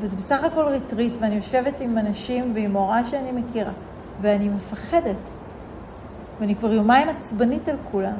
[0.00, 3.72] וזה בסך הכל ריטריט, ואני יושבת עם אנשים ועם מורה שאני מכירה,
[4.20, 5.16] ואני מפחדת.
[6.40, 8.16] ואני כבר יומיים עצבנית על כולם.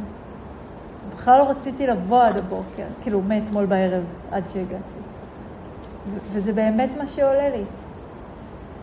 [1.14, 4.98] בכלל לא רציתי לבוא עד הבוקר, כאילו מאתמול בערב עד שהגעתי.
[6.32, 7.62] וזה באמת מה שעולה לי.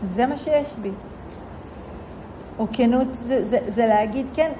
[0.04, 0.90] זה מה שיש בי.
[2.58, 4.52] או כנות זה, זה, זה להגיד, כן,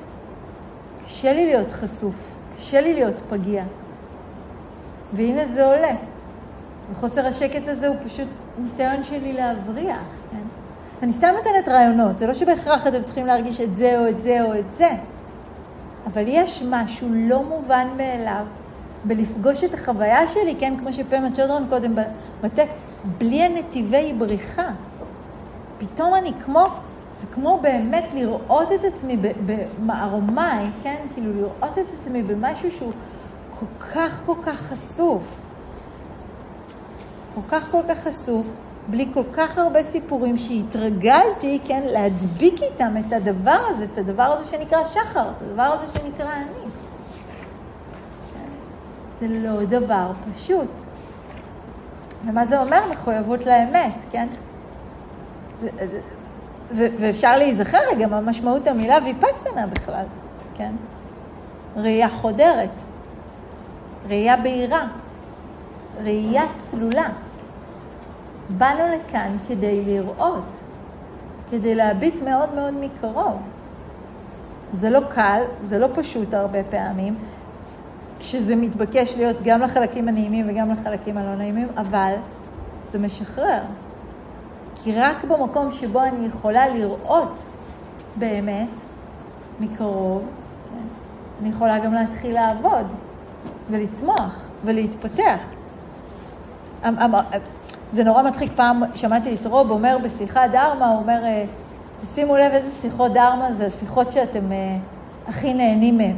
[1.05, 3.65] קשה לי להיות חשוף, קשה לי להיות פגיע.
[5.13, 5.95] והנה זה עולה.
[6.93, 10.43] וחוסר השקט הזה הוא פשוט ניסיון שלי להבריח, כן?
[11.03, 14.43] אני סתם נותנת רעיונות, זה לא שבהכרח אתם צריכים להרגיש את זה או את זה
[14.43, 14.89] או את זה.
[16.13, 18.45] אבל יש משהו לא מובן מאליו
[19.05, 21.95] בלפגוש את החוויה שלי, כן, כמו שפמה צ'ודרון קודם
[22.43, 22.75] בטקסט,
[23.19, 24.69] בלי הנתיבי בריחה.
[25.79, 26.67] פתאום אני כמו,
[27.25, 32.93] זה כמו באמת לראות את עצמי במערומיי, כן, כאילו לראות את עצמי במשהו שהוא
[33.61, 35.41] כל כך כל כך חשוף.
[37.35, 38.53] כל כך כל כך חשוף,
[38.89, 44.51] בלי כל כך הרבה סיפורים שהתרגלתי, כן, להדביק איתם את הדבר הזה, את הדבר הזה
[44.51, 46.71] שנקרא שחר, את הדבר הזה שנקרא אני.
[49.21, 50.71] זה לא דבר פשוט.
[52.27, 52.81] ומה זה אומר?
[52.91, 54.29] מחויבות לאמת, כן?
[55.61, 56.14] זה, ו-
[56.75, 60.05] ואפשר להיזכר רגע מה משמעות המילה ויפסנה בכלל,
[60.55, 60.73] כן?
[61.77, 62.83] ראייה חודרת,
[64.09, 64.87] ראייה בהירה,
[66.03, 67.09] ראייה צלולה.
[68.51, 70.45] באנו לכאן כדי לראות,
[71.51, 73.43] כדי להביט מאוד מאוד מקרוב.
[74.73, 77.15] זה לא קל, זה לא פשוט הרבה פעמים,
[78.19, 82.15] כשזה מתבקש להיות גם לחלקים הנעימים וגם לחלקים הלא נעימים, אבל
[82.89, 83.63] זה משחרר.
[84.85, 87.39] כי רק במקום שבו אני יכולה לראות
[88.17, 88.69] באמת
[89.61, 90.23] מקרוב,
[90.71, 90.85] כן?
[91.43, 92.87] אני יכולה גם להתחיל לעבוד
[93.71, 95.39] ולצמוח ולהתפתח.
[96.89, 97.15] אמ- אמ-
[97.93, 101.45] זה נורא מצחיק, פעם שמעתי את רוב אומר בשיחה דרמה, הוא אומר, אה,
[102.03, 104.77] תשימו לב איזה שיחות דרמה זה השיחות שאתם אה,
[105.29, 106.17] הכי נהנים מהן.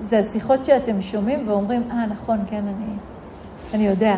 [0.00, 2.94] זה השיחות שאתם שומעים ואומרים, אה, נכון, כן, אני,
[3.74, 4.16] אני יודע.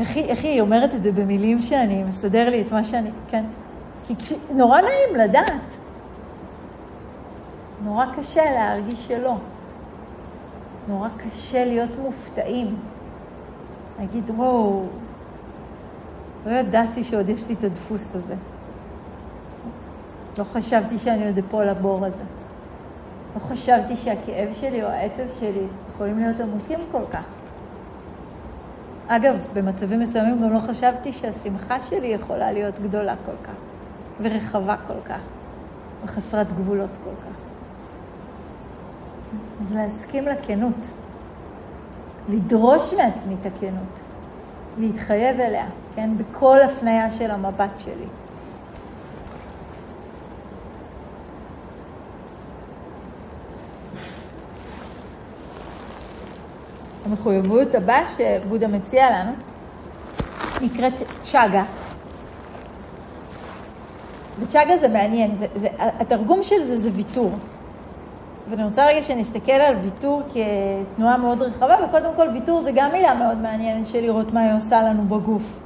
[0.00, 3.44] איך היא, איך היא אומרת את זה במילים שאני, מסדר לי את מה שאני, כן.
[4.06, 5.62] כי כש, נורא נעים לדעת.
[7.84, 9.34] נורא קשה להרגיש שלא.
[10.88, 12.76] נורא קשה להיות מופתעים.
[13.98, 14.82] להגיד, וואו,
[16.46, 18.34] לא ידעתי שעוד יש לי את הדפוס הזה.
[20.38, 22.22] לא חשבתי שאני עוד אפול לבור הזה.
[23.34, 27.24] לא חשבתי שהכאב שלי או העצב שלי יכולים להיות עמוקים כל כך.
[29.12, 33.52] אגב, במצבים מסוימים גם לא חשבתי שהשמחה שלי יכולה להיות גדולה כל כך,
[34.20, 35.20] ורחבה כל כך,
[36.04, 37.36] וחסרת גבולות כל כך.
[39.62, 40.86] אז להסכים לכנות,
[42.28, 44.00] לדרוש מעצמי את הכנות,
[44.78, 46.10] להתחייב אליה, כן?
[46.16, 48.06] בכל הפנייה של המבט שלי.
[57.10, 59.32] המחויבות הבאה שבודה מציע לנו
[60.62, 61.64] נקראת צ'אגה.
[64.40, 67.30] וצ'אגה זה מעניין, זה, זה, התרגום של זה זה ויתור.
[68.48, 73.14] ואני רוצה רגע שנסתכל על ויתור כתנועה מאוד רחבה, וקודם כל ויתור זה גם מילה
[73.14, 75.60] מאוד מעניינת של לראות מה היא עושה לנו בגוף.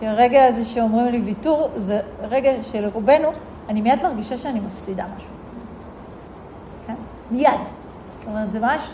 [0.00, 3.28] כי הרגע הזה שאומרים לי ויתור, זה רגע שלרובנו,
[3.68, 5.30] אני מיד מרגישה שאני מפסידה משהו.
[6.86, 6.94] כן?
[7.30, 7.60] מיד.
[8.18, 8.88] זאת אומרת, זה ממש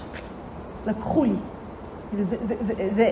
[0.86, 1.34] לקחו לי.
[2.18, 3.10] זה, זה, זה, זה,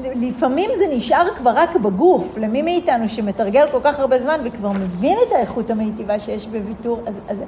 [0.00, 5.18] לפעמים זה נשאר כבר רק בגוף, למי מאיתנו שמתרגל כל כך הרבה זמן וכבר מבין
[5.28, 7.38] את האיכות המיטיבה שיש בוויתור, אז, אז,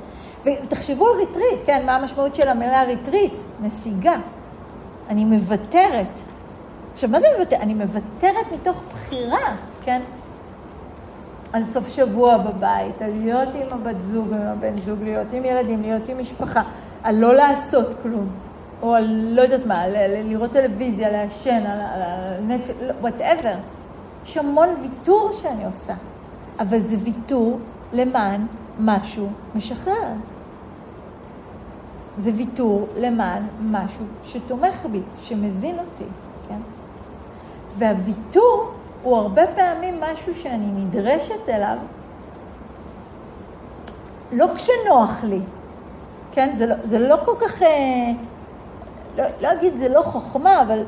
[0.44, 3.40] ותחשבו על ריטריט, כן, מה המשמעות של המילה ריטריט?
[3.62, 4.16] נסיגה.
[5.08, 6.20] אני מוותרת.
[6.92, 7.60] עכשיו, מה זה מוותרת?
[7.60, 10.00] אני מוותרת מתוך בחירה, כן?
[11.52, 15.82] על סוף שבוע בבית, על להיות עם הבת זוג, עם הבן זוג, להיות עם ילדים,
[15.82, 16.62] להיות עם משפחה.
[17.06, 18.28] על לא לעשות כלום,
[18.82, 19.82] או על לא יודעת מה,
[20.24, 22.02] לראות טלוויזיה, לעשן, על
[22.46, 23.54] נטפליקס, whatever.
[24.26, 25.94] יש המון ויתור שאני עושה,
[26.60, 27.58] אבל זה ויתור
[27.92, 28.46] למען
[28.80, 30.12] משהו משחרר.
[32.18, 36.10] זה ויתור למען משהו שתומך בי, שמזין אותי,
[36.48, 36.60] כן?
[37.78, 38.70] והוויתור
[39.02, 41.78] הוא הרבה פעמים משהו שאני נדרשת אליו,
[44.32, 45.40] לא כשנוח לי,
[46.36, 46.54] כן?
[46.56, 48.12] זה לא, זה לא כל כך, אה,
[49.18, 50.82] לא, לא אגיד זה לא חוכמה, אבל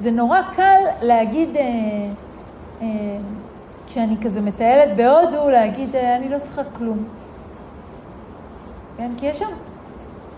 [0.00, 1.62] זה נורא קל להגיד, אה,
[2.82, 2.86] אה,
[3.86, 7.04] כשאני כזה מטיילת בהודו, להגיד, אה, אני לא צריכה כלום.
[8.96, 9.10] כן?
[9.16, 9.50] כי יש שם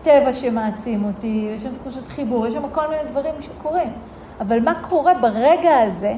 [0.03, 3.93] טבע שמעצים אותי, יש שם תחושת חיבור, יש שם כל מיני דברים שקורים.
[4.41, 6.15] אבל מה קורה ברגע הזה,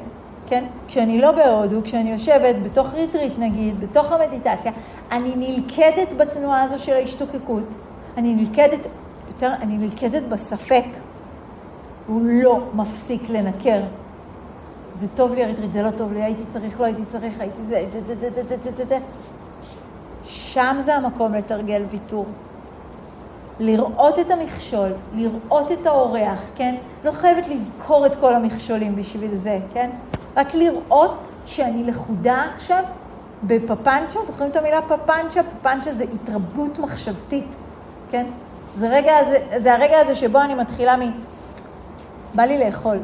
[0.47, 0.65] כן?
[0.89, 4.73] כשאני לא בהודו, כשאני יושבת בתוך ריטריט נגיד, בתוך המדיטציה,
[5.13, 7.65] אני נלכדת בתנועה הזו של ההשתוקקות,
[8.17, 8.87] אני נלכדת,
[9.29, 10.85] יותר, אני נלכדת בספק.
[12.07, 13.81] הוא לא מפסיק לנקר.
[15.01, 17.87] זה טוב לי אריתרית, זה לא טוב לי, הייתי צריך, לא הייתי צריך, הייתי זה,
[17.91, 18.99] זה, זה, זה, זה, זה, זה, זה.
[20.25, 22.27] שם זה המקום לתרגל ויתור.
[23.61, 26.75] לראות את המכשול, לראות את האורח, כן?
[27.05, 29.91] לא חייבת לזכור את כל המכשולים בשביל זה, כן?
[30.37, 31.15] רק לראות
[31.47, 32.85] שאני לכודה עכשיו
[33.47, 35.41] בפפנצ'ה, זוכרים את המילה פפנצ'ה?
[35.43, 37.57] פפנצ'ה זה התרבות מחשבתית,
[38.11, 38.27] כן?
[38.79, 41.01] זה, רגע, זה, זה הרגע הזה שבו אני מתחילה מ...
[42.35, 42.99] בא לי לאכול,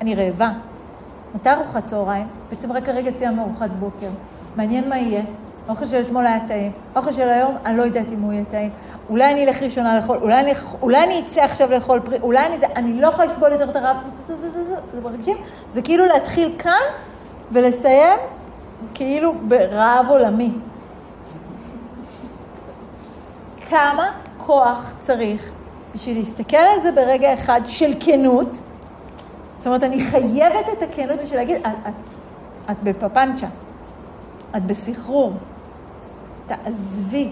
[0.00, 0.50] אני רעבה.
[1.34, 2.26] מתי ארוחת צהריים?
[2.50, 4.08] בעצם רק הרגע סיימנו ארוחת בוקר.
[4.56, 5.22] מעניין מה יהיה.
[5.68, 6.72] האוכל של אתמול היה טעים.
[6.94, 8.70] האוכל של היום, אני לא יודעת אם הוא יהיה טעים.
[9.10, 12.58] אולי אני אלך ראשונה לאכול, אולי אני, אולי אני אצא עכשיו לאכול פרי, אולי אני
[12.58, 15.36] זה, אני לא יכולה לסבול יותר את הרעב, זה, זה, זה, זה, זה מרגישים?
[15.70, 16.86] זה כאילו להתחיל כאן
[17.52, 18.18] ולסיים
[18.94, 20.50] כאילו ברעב עולמי.
[23.68, 25.52] כמה כוח צריך
[25.94, 28.60] בשביל להסתכל על זה ברגע אחד של כנות.
[29.58, 32.16] זאת אומרת, אני חייבת את הכנות בשביל להגיד, את, את,
[32.70, 33.46] את בפפנצ'ה,
[34.56, 35.32] את בסחרור,
[36.46, 37.30] תעזבי,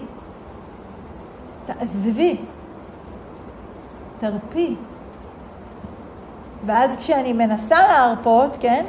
[1.65, 2.37] תעזבי,
[4.19, 4.75] תרפי.
[6.65, 8.85] ואז כשאני מנסה להרפות, כן,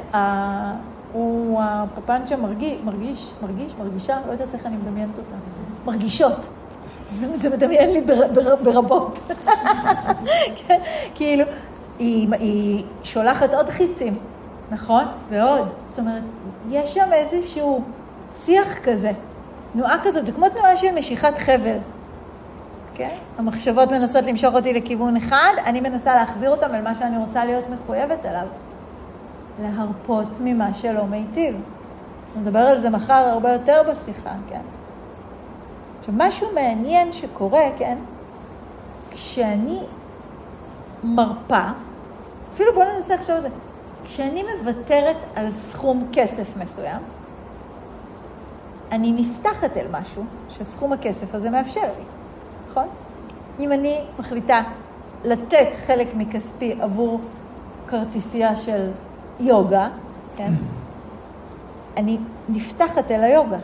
[1.13, 5.35] הוא, הפפנצ'ה מרגיש, מרגיש, מרגיש, מרגישה, לא יודעת איך אני מדמיינת אותה,
[5.85, 6.47] מרגישות.
[7.15, 9.19] זה, זה מדמיין לי בר, בר, ברבות.
[10.67, 10.79] כן,
[11.15, 11.43] כאילו,
[11.99, 14.17] היא, היא שולחת עוד חיצים,
[14.71, 15.03] נכון?
[15.29, 15.67] ועוד.
[15.89, 16.23] זאת אומרת,
[16.69, 17.81] יש שם איזשהו
[18.45, 19.11] שיח כזה
[19.73, 21.77] תנועה כזאת, זה כמו תנועה של משיכת חבל.
[22.95, 23.15] כן?
[23.37, 27.63] המחשבות מנסות למשוך אותי לכיוון אחד, אני מנסה להחזיר אותם אל מה שאני רוצה להיות
[27.69, 28.45] מחויבת אליו.
[29.61, 31.55] להרפות ממה שלא מיטיב.
[32.35, 34.61] נדבר על זה מחר הרבה יותר בשיחה, כן?
[35.99, 37.97] עכשיו, משהו מעניין שקורה, כן?
[39.11, 39.79] כשאני
[41.03, 41.67] מרפה,
[42.53, 43.49] אפילו בואו ננסה לחשוב על זה,
[44.03, 47.01] כשאני מוותרת על סכום כסף מסוים,
[48.91, 52.03] אני נפתחת אל משהו שסכום הכסף הזה מאפשר לי,
[52.69, 52.87] נכון?
[53.59, 54.61] אם אני מחליטה
[55.23, 57.19] לתת חלק מכספי עבור
[57.87, 58.89] כרטיסייה של
[59.41, 59.87] יוגה,
[60.35, 60.51] כן?
[61.97, 62.17] אני
[62.49, 63.57] נפתחת אל היוגה.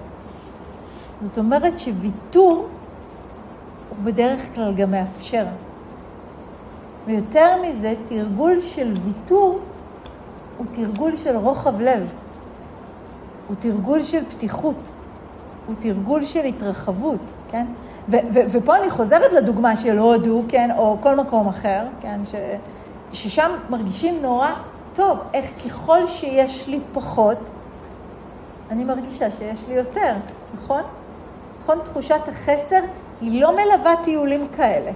[1.23, 2.67] זאת אומרת שוויתור
[3.89, 5.45] הוא בדרך כלל גם מאפשר.
[7.05, 9.59] ויותר מזה, תרגול של ויתור
[10.57, 12.07] הוא תרגול של רוחב לב,
[13.47, 14.89] הוא תרגול של פתיחות,
[15.67, 17.19] הוא תרגול של התרחבות,
[17.51, 17.65] כן?
[18.09, 22.35] ו- ו- ופה אני חוזרת לדוגמה של הודו, כן, או כל מקום אחר, כן, ש-
[23.13, 24.49] ששם מרגישים נורא
[24.97, 27.37] טוב, איך ככל שיש לי פחות,
[28.71, 30.13] אני מרגישה שיש לי יותר,
[30.55, 30.81] נכון?
[31.61, 31.79] נכון?
[31.83, 32.79] תחושת החסר
[33.21, 34.91] היא לא מלווה טיולים כאלה,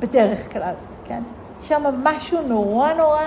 [0.00, 1.22] בדרך כלל, כן?
[1.62, 3.22] שם משהו נורא נורא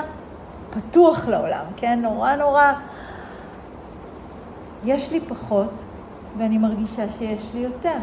[0.70, 2.00] פתוח לעולם, כן?
[2.02, 2.72] נורא נורא...
[4.86, 5.72] יש לי פחות,
[6.38, 7.98] ואני מרגישה שיש לי יותר.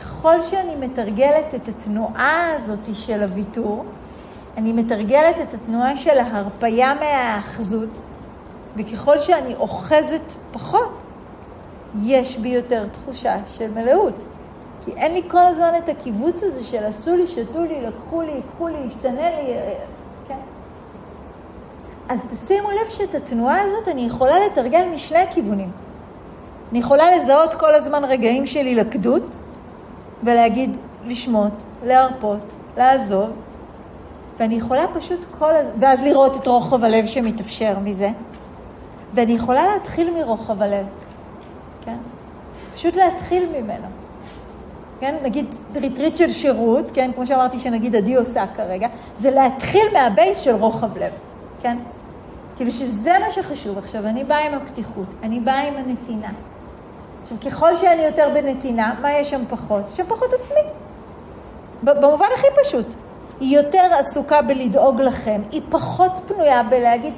[0.00, 3.84] ככל שאני מתרגלת את התנועה הזאת של הוויתור,
[4.56, 7.98] אני מתרגלת את התנועה של ההרפייה מהאחזות,
[8.76, 11.02] וככל שאני אוחזת פחות,
[12.02, 14.14] יש בי יותר תחושה של מלאות.
[14.84, 18.32] כי אין לי כל הזמן את הקיבוץ הזה של עשו לי, שתו לי, לקחו לי,
[18.32, 19.54] ייקחו לי, ישתנה לי,
[20.28, 20.38] כן?
[22.08, 25.70] אז תשימו לב שאת התנועה הזאת אני יכולה לתרגל משני הכיוונים.
[26.70, 29.36] אני יכולה לזהות כל הזמן רגעים של הילכדות
[30.22, 33.30] ולהגיד, לשמוט, להרפות, לעזוב,
[34.38, 35.52] ואני יכולה פשוט כל...
[35.78, 38.08] ואז לראות את רוחב הלב שמתאפשר מזה,
[39.14, 40.86] ואני יכולה להתחיל מרוחב הלב,
[41.84, 41.96] כן?
[42.74, 43.86] פשוט להתחיל ממנו.
[45.00, 45.14] כן?
[45.22, 45.46] נגיד
[45.76, 47.10] ריטריט של שירות, כן?
[47.14, 51.12] כמו שאמרתי שנגיד עדי עושה כרגע, זה להתחיל מה base של רוחב לב,
[51.62, 51.76] כן?
[52.56, 53.78] כאילו שזה מה שחשוב.
[53.78, 56.30] עכשיו, אני באה עם הפתיחות, אני באה עם הנתינה.
[57.22, 59.82] עכשיו, ככל שאני יותר בנתינה, מה יש שם פחות?
[59.94, 60.70] שם פחות עצמי.
[61.82, 62.94] במובן הכי פשוט.
[63.40, 67.14] היא יותר עסוקה בלדאוג לכם, היא פחות פנויה בלהגיד,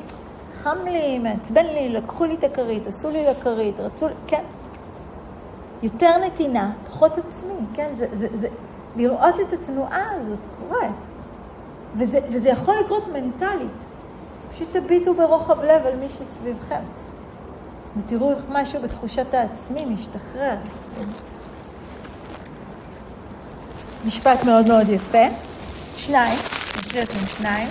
[0.63, 4.43] חם לי, מעצבן לי, לקחו לי את הכרית, עשו לי לכרית, רצו לי, כן.
[5.83, 7.91] יותר נתינה, פחות עצמי, כן?
[7.95, 8.49] זה, זה, זה,
[8.97, 10.89] לראות את התנועה הזאת קורה.
[11.97, 13.71] וזה, וזה יכול לקרות מנטלית.
[14.55, 16.83] פשוט תביטו ברוחב לב על מי שסביבכם.
[17.97, 20.57] ותראו איך משהו בתחושת העצמי משתחרר.
[24.07, 25.48] משפט מאוד מאוד יפה.
[25.99, 26.39] שניים,
[26.79, 27.69] נקריא לכם שניים,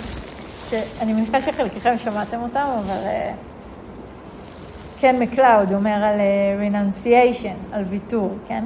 [0.70, 3.00] שאני מניחה שחלקכם שמעתם אותם, אבל
[5.00, 6.20] קן מקלאוד אומר על
[6.60, 8.64] renunciation, על ויתור, כן?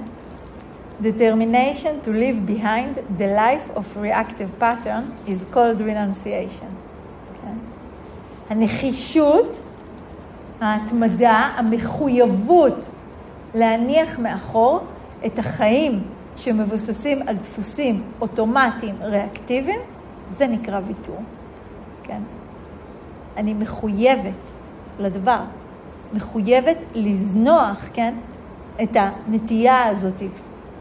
[1.01, 6.71] Determination to leave behind the life of reactive pattern is called renunciation.
[7.41, 7.55] כן?
[8.49, 9.57] הנחישות,
[10.61, 12.89] ההתמדה, המחויבות
[13.53, 14.79] להניח מאחור
[15.25, 16.03] את החיים
[16.37, 19.79] שמבוססים על דפוסים אוטומטיים ריאקטיביים,
[20.29, 21.21] זה נקרא ויתור,
[22.03, 22.21] כן?
[23.37, 24.51] אני מחויבת
[24.99, 25.39] לדבר,
[26.13, 28.13] מחויבת לזנוח, כן?
[28.83, 30.21] את הנטייה הזאת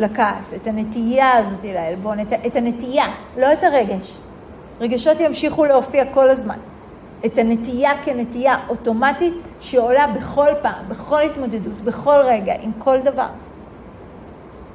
[0.01, 3.07] לכעס, את הנטייה הזאת לעלבון, את, את הנטייה,
[3.39, 4.17] לא את הרגש.
[4.81, 6.59] רגשות ימשיכו להופיע כל הזמן.
[7.27, 13.29] את הנטייה כנטייה אוטומטית שעולה בכל פעם, בכל התמודדות, בכל רגע, עם כל דבר.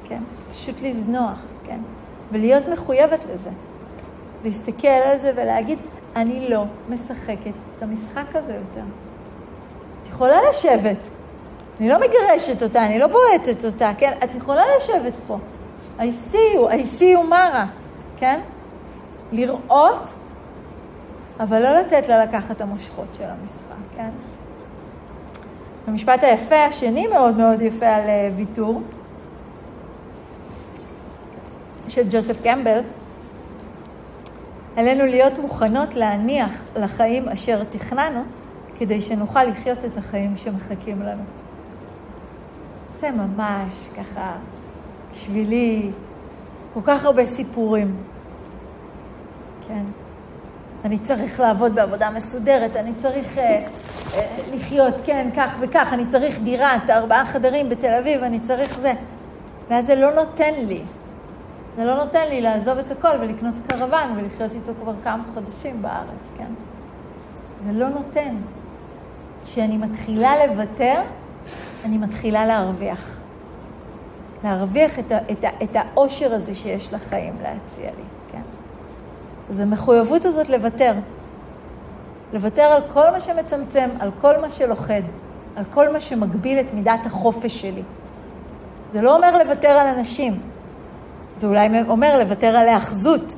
[0.09, 0.21] כן?
[0.55, 1.79] פשוט לזנוח, כן?
[2.31, 3.49] ולהיות מחויבת לזה.
[4.43, 5.79] להסתכל על זה ולהגיד,
[6.15, 8.85] אני לא משחקת את המשחק הזה יותר.
[10.03, 11.09] את יכולה לשבת,
[11.79, 14.13] אני לא מגרשת אותה, אני לא בועטת אותה, כן?
[14.23, 15.37] את יכולה לשבת פה.
[15.99, 17.65] I see you, I see you מרה,
[18.17, 18.39] כן?
[19.31, 20.13] לראות,
[21.39, 24.09] אבל לא לתת לה לקחת את המושכות של המשחק, כן?
[25.87, 28.81] המשפט היפה השני מאוד מאוד יפה על אה, ויתור,
[31.87, 32.79] של ג'וסף קמבל,
[34.77, 38.23] עלינו להיות מוכנות להניח לחיים אשר תכננו,
[38.79, 41.23] כדי שנוכל לחיות את החיים שמחכים לנו.
[42.99, 44.31] זה ממש ככה,
[45.11, 45.91] בשבילי,
[46.73, 47.95] כל כך הרבה סיפורים.
[49.67, 49.83] כן.
[50.85, 53.65] אני צריך לעבוד בעבודה מסודרת, אני צריך אה,
[54.13, 58.93] אה, לחיות, כן, כך וכך, אני צריך דירת ארבעה חדרים בתל אביב, אני צריך זה.
[59.69, 60.81] ואז זה לא נותן לי.
[61.75, 66.29] זה לא נותן לי לעזוב את הכל ולקנות קרוון ולחיות איתו כבר כמה חודשים בארץ,
[66.37, 66.53] כן?
[67.65, 68.35] זה לא נותן.
[69.45, 71.01] כשאני מתחילה לוותר,
[71.85, 73.17] אני מתחילה להרוויח.
[74.43, 78.41] להרוויח את, ה, את, ה, את העושר הזה שיש לחיים להציע לי, כן?
[79.49, 80.93] אז המחויבות הזאת לוותר.
[82.33, 85.01] לוותר על כל מה שמצמצם, על כל מה שלוכד,
[85.55, 87.83] על כל מה שמגביל את מידת החופש שלי.
[88.93, 90.39] זה לא אומר לוותר על אנשים,
[91.35, 93.35] זה אולי אומר לוותר על האחזות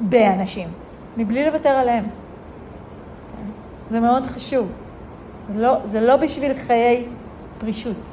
[0.00, 0.68] באנשים,
[1.16, 2.04] מבלי לוותר עליהם.
[3.90, 4.68] זה מאוד חשוב.
[5.54, 7.06] זה לא, זה לא בשביל חיי
[7.58, 8.10] פרישות,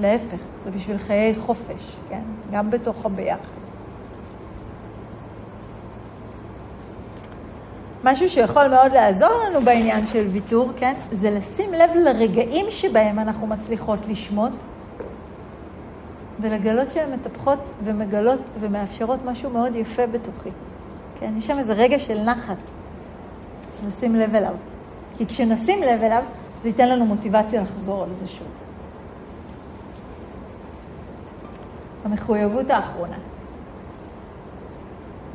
[0.00, 2.20] להפך, זה בשביל חיי חופש, כן?
[2.52, 3.58] גם בתוך הביחד.
[8.04, 10.94] משהו שיכול מאוד לעזור לנו בעניין של ויתור, כן?
[11.12, 14.52] זה לשים לב לרגעים שבהם אנחנו מצליחות לשמוט,
[16.40, 20.50] ולגלות שהן מטפחות ומגלות ומאפשרות משהו מאוד יפה בתוכי.
[21.20, 21.34] כן?
[21.38, 22.70] יש שם איזה רגע של נחת,
[23.72, 24.54] אז לשים לב אליו.
[25.16, 26.22] כי כשנשים לב אליו,
[26.62, 28.46] זה ייתן לנו מוטיבציה לחזור על זה שוב.
[32.04, 33.16] המחויבות האחרונה.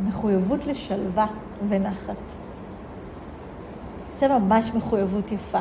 [0.08, 1.28] מחויבות לשלווה
[1.70, 2.34] ונחת.
[4.20, 5.60] זה ממש מחויבות יפה.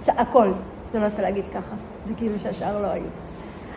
[0.00, 0.52] זה הכל,
[0.92, 3.04] זה לא יפה להגיד ככה, זה כאילו שהשאר לא היו.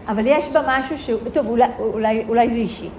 [0.08, 2.90] אבל יש בה משהו שהוא, טוב, אולי, אולי, אולי זה אישי.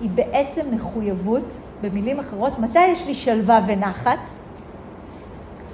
[0.00, 4.18] היא בעצם מחויבות, במילים אחרות, מתי יש לי שלווה ונחת?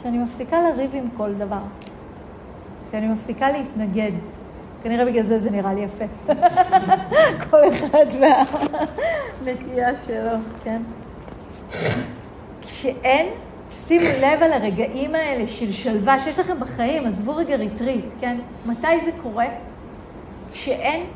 [0.03, 1.63] שאני מפסיקה לריב עם כל דבר.
[2.93, 4.13] שאני מפסיקה להתנגד.
[4.83, 6.05] כנראה בגלל זה זה נראה לי יפה.
[7.51, 10.83] כל אחד והנטייה שלו, כן?
[12.63, 13.27] כשאין,
[13.87, 18.37] שימו לב על הרגעים האלה של שלווה שיש לכם בחיים, עזבו רגע ריטריט, כן?
[18.67, 19.47] מתי זה קורה?
[20.53, 21.07] כשאין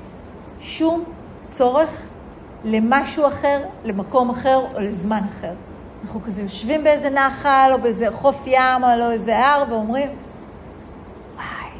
[0.61, 1.05] שום
[1.51, 2.07] צורך
[2.65, 5.53] למשהו אחר, למקום אחר או לזמן אחר.
[6.05, 10.09] אנחנו כזה יושבים באיזה נחל או באיזה חוף ים או לא איזה הר ואומרים,
[11.35, 11.71] וואי.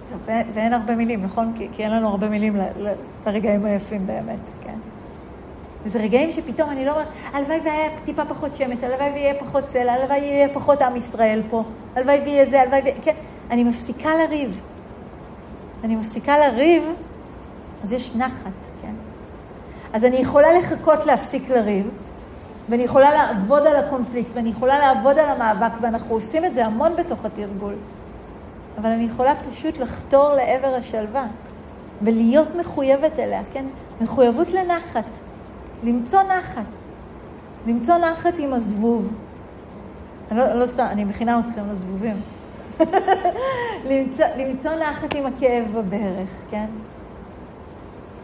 [0.00, 0.14] זה,
[0.54, 1.52] ואין הרבה מילים, נכון?
[1.58, 2.92] כי, כי אין לנו הרבה מילים ל, ל,
[3.26, 4.78] לרגעים היפים באמת, כן?
[5.84, 9.92] וזה רגעים שפתאום אני לא אומרת, הלוואי והיה טיפה פחות שמש, הלוואי ויהיה פחות צלע,
[9.92, 11.62] הלוואי ויהיה פחות עם ישראל פה,
[11.96, 12.96] הלוואי ויהיה זה, הלוואי ויהיה...
[13.02, 13.14] כן,
[13.50, 14.60] אני מפסיקה לריב.
[15.84, 16.82] אני מפסיקה לריב,
[17.84, 18.92] אז יש נחת, כן?
[19.92, 21.90] אז אני יכולה לחכות להפסיק לריב,
[22.68, 26.96] ואני יכולה לעבוד על הקונפליקט, ואני יכולה לעבוד על המאבק, ואנחנו עושים את זה המון
[26.96, 27.74] בתוך התרגול.
[28.78, 31.26] אבל אני יכולה פשוט לחתור לעבר השלווה,
[32.02, 33.64] ולהיות מחויבת אליה, כן?
[34.00, 35.04] מחויבות לנחת,
[35.82, 36.64] למצוא נחת.
[37.66, 39.12] למצוא נחת עם הזבוב.
[40.30, 42.16] אני לא, לא סתם, אני מכינה אתכם לזבובים.
[43.90, 46.66] למצוא, למצוא נחת עם הכאב בברך, כן?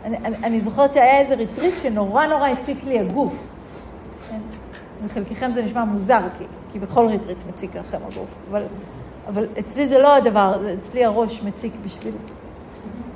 [0.04, 3.34] אני, אני, אני זוכרת שהיה איזה ריטריט שנורא נורא הציק לי הגוף.
[4.30, 4.38] כן?
[5.04, 8.28] לחלקכם זה נשמע מוזר, כי, כי בכל ריטריט מציק לכם הגוף.
[8.50, 8.62] אבל,
[9.28, 12.14] אבל אצלי זה לא הדבר, אצלי הראש מציק בשביל,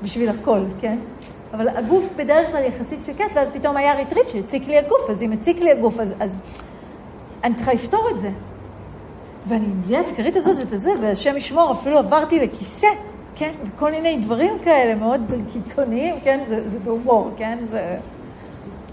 [0.03, 0.99] בשביל הכל, כן?
[1.55, 5.33] אבל הגוף בדרך כלל יחסית שקט, ואז פתאום היה ריטריט שהציק לי הגוף, אז אם
[5.33, 6.41] הציק לי הגוף, אז, אז
[7.45, 8.31] אני צריכה לפתור את זה.
[9.47, 12.87] ואני מביאה את הכרית הזאת ואת הזה, והשם ישמור, אפילו עברתי לכיסא,
[13.35, 13.53] כן?
[13.65, 16.45] וכל מיני דברים כאלה מאוד קיצוניים, כן?
[16.49, 17.59] זה, זה בהומור, כן?
[17.71, 17.97] זה...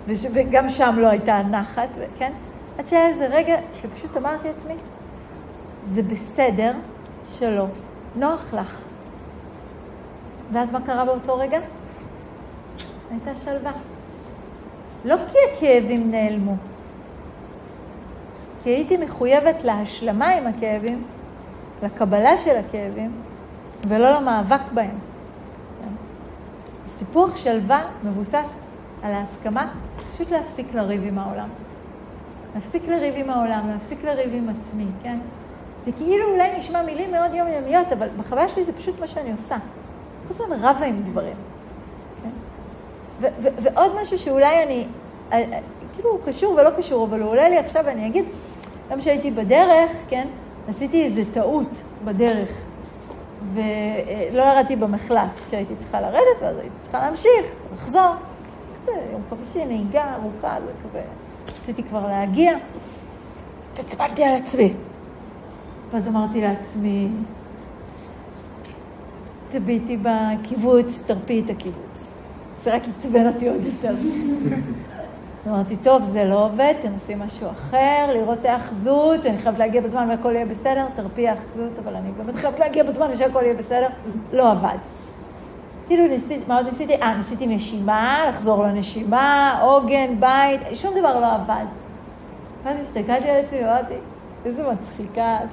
[0.08, 0.26] וש...
[0.34, 2.32] וגם שם לא הייתה נחת, כן?
[2.78, 4.74] עד שהיה איזה רגע שפשוט אמרתי לעצמי,
[5.88, 6.74] זה בסדר
[7.26, 7.66] שלא,
[8.16, 8.82] נוח לך.
[10.52, 11.60] ואז מה קרה באותו רגע?
[13.12, 13.72] הייתה שלווה.
[15.06, 16.56] לא כי הכאבים נעלמו,
[18.64, 21.04] כי הייתי מחויבת להשלמה עם הכאבים,
[21.84, 23.12] לקבלה של הכאבים,
[23.88, 24.96] ולא למאבק בהם.
[26.88, 28.48] סיפוח שלווה מבוסס
[29.04, 29.68] על ההסכמה
[30.14, 31.48] פשוט להפסיק לריב עם העולם.
[32.56, 35.18] להפסיק לריב עם העולם, להפסיק לריב עם עצמי, כן?
[35.86, 39.56] זה כאילו אולי נשמע מילים מאוד יומיומיות, אבל בחוויה שלי זה פשוט מה שאני עושה.
[40.28, 41.36] כל הזמן רבה עם דברים.
[42.24, 42.30] כן?
[43.40, 44.86] ועוד משהו שאולי אני,
[45.32, 45.60] אה, אה,
[45.96, 48.26] כאילו הוא קשור ולא קשור, אבל הוא עולה לי עכשיו ואני אגיד,
[48.92, 50.28] גם כשהייתי בדרך, כן,
[50.70, 51.68] עשיתי איזה טעות
[52.06, 52.50] בדרך,
[53.54, 58.16] ולא ירדתי במחלף כשהייתי צריכה לרדת, ואז הייתי צריכה להמשיך, לחזור.
[58.82, 61.02] כזה, יום חמישי, נהיגה ארוכה, זה כזה,
[61.62, 62.58] רציתי כבר להגיע.
[63.74, 64.74] התעצבנתי על עצמי.
[65.92, 67.08] ואז אמרתי לעצמי,
[69.52, 72.12] תביטי בקיבוץ, תרפי את הקיבוץ.
[72.64, 73.94] זה רק עצבן אותי עוד יותר.
[75.48, 80.32] אמרתי, טוב, זה לא עובד, תנסי משהו אחר, לראות האחזות, אני חייבת להגיע בזמן והכל
[80.36, 83.88] יהיה בסדר, תרפי האחזות, אבל אני באמת חייבת להגיע בזמן ושהכל יהיה בסדר,
[84.34, 84.78] לא עבד.
[85.88, 86.96] כאילו ניסיתי, מה עוד ניסיתי?
[86.96, 91.66] אה, ניסיתי נשימה, לחזור לנשימה, עוגן, בית, שום דבר לא עבד.
[92.64, 93.94] ואז הסתכלתי על עצמי ואמרתי,
[94.46, 95.50] איזה מצחיקה את.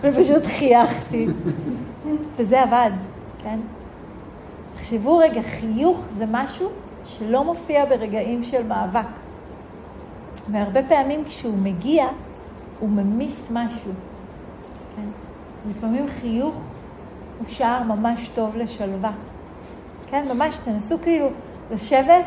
[0.00, 1.26] ופשוט חייכתי.
[2.36, 2.90] וזה עבד,
[3.42, 3.58] כן?
[4.76, 6.68] תחשבו רגע, חיוך זה משהו
[7.18, 9.06] שלא מופיע ברגעים של מאבק.
[10.50, 12.06] והרבה פעמים כשהוא מגיע,
[12.80, 13.92] הוא ממיס משהו.
[14.96, 15.08] כן?
[15.70, 16.54] לפעמים חיוך
[17.38, 19.10] הוא שער ממש טוב לשלווה.
[20.10, 21.28] כן, ממש, תנסו כאילו
[21.70, 22.24] לשבת,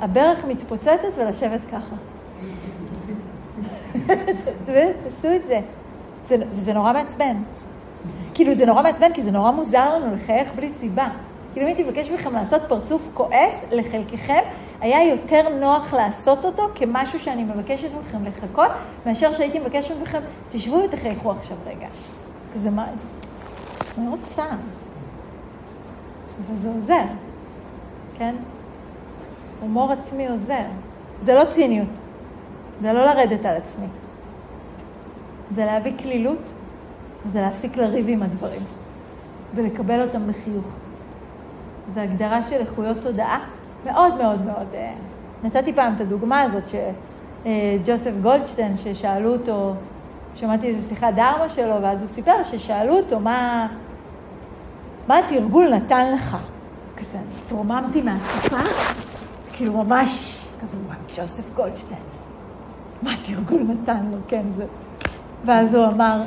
[0.00, 1.96] הברך מתפוצצת ולשבת ככה.
[5.04, 5.60] תעשו את זה.
[6.24, 6.36] זה.
[6.52, 7.36] זה נורא מעצבן.
[8.34, 11.08] כאילו, זה נורא מעצבן, כי זה נורא מוזר לנו לחייך בלי סיבה.
[11.54, 14.42] כאילו, אם הייתי מבקש מכם לעשות פרצוף כועס, לחלקכם
[14.80, 18.70] היה יותר נוח לעשות אותו כמשהו שאני מבקשת מכם לחכות,
[19.06, 21.86] מאשר שהייתי מבקשת מכם, תשבו ותחייכו עכשיו רגע.
[22.54, 22.86] כזה מה...
[23.98, 24.44] אני רוצה.
[26.52, 27.04] וזה עוזר,
[28.18, 28.34] כן?
[29.60, 30.64] הומור עצמי עוזר.
[31.22, 32.00] זה לא ציניות,
[32.80, 33.86] זה לא לרדת על עצמי.
[35.50, 36.52] זה להביא כלילות,
[37.32, 38.62] זה להפסיק לריב עם הדברים,
[39.54, 40.64] ולקבל אותם בחיוך.
[41.94, 43.38] זו הגדרה של איכויות תודעה
[43.84, 44.66] מאוד מאוד מאוד...
[44.74, 44.92] אה,
[45.44, 49.74] נתתי פעם את הדוגמה הזאת שג'וסף גולדשטיין, ששאלו אותו,
[50.34, 53.68] שמעתי איזה שיחת דרמה שלו, ואז הוא סיפר ששאלו אותו מה,
[55.08, 56.36] מה התרגול נתן לך?
[56.96, 58.56] כזה, אני התרוממתי מהסופה,
[59.52, 62.00] כאילו ממש, כזה, וואי, ג'וסף גולדשטיין,
[63.02, 64.64] מה התרגול נתן לו, כן, זה...
[65.44, 66.22] ואז הוא אמר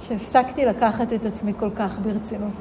[0.00, 2.52] שהפסקתי לקחת את עצמי כל כך ברצינות.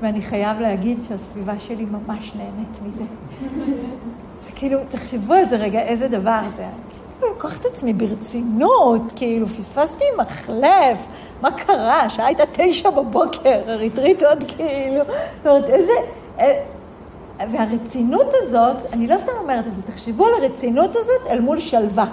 [0.00, 3.04] ואני חייב להגיד שהסביבה שלי ממש נהנית מזה.
[4.46, 6.66] וכאילו, תחשבו על זה רגע, איזה דבר זה.
[7.20, 11.06] כאילו, לקוח את עצמי ברצינות, כאילו, פספסתי מחלף,
[11.42, 12.02] מה קרה?
[12.02, 15.92] השעה הייתה תשע בבוקר, הריטריט עוד כאילו, זאת אומרת, איזה...
[16.40, 16.64] אה,
[17.50, 22.06] והרצינות הזאת, אני לא סתם אומרת את זה, תחשבו על הרצינות הזאת אל מול שלווה.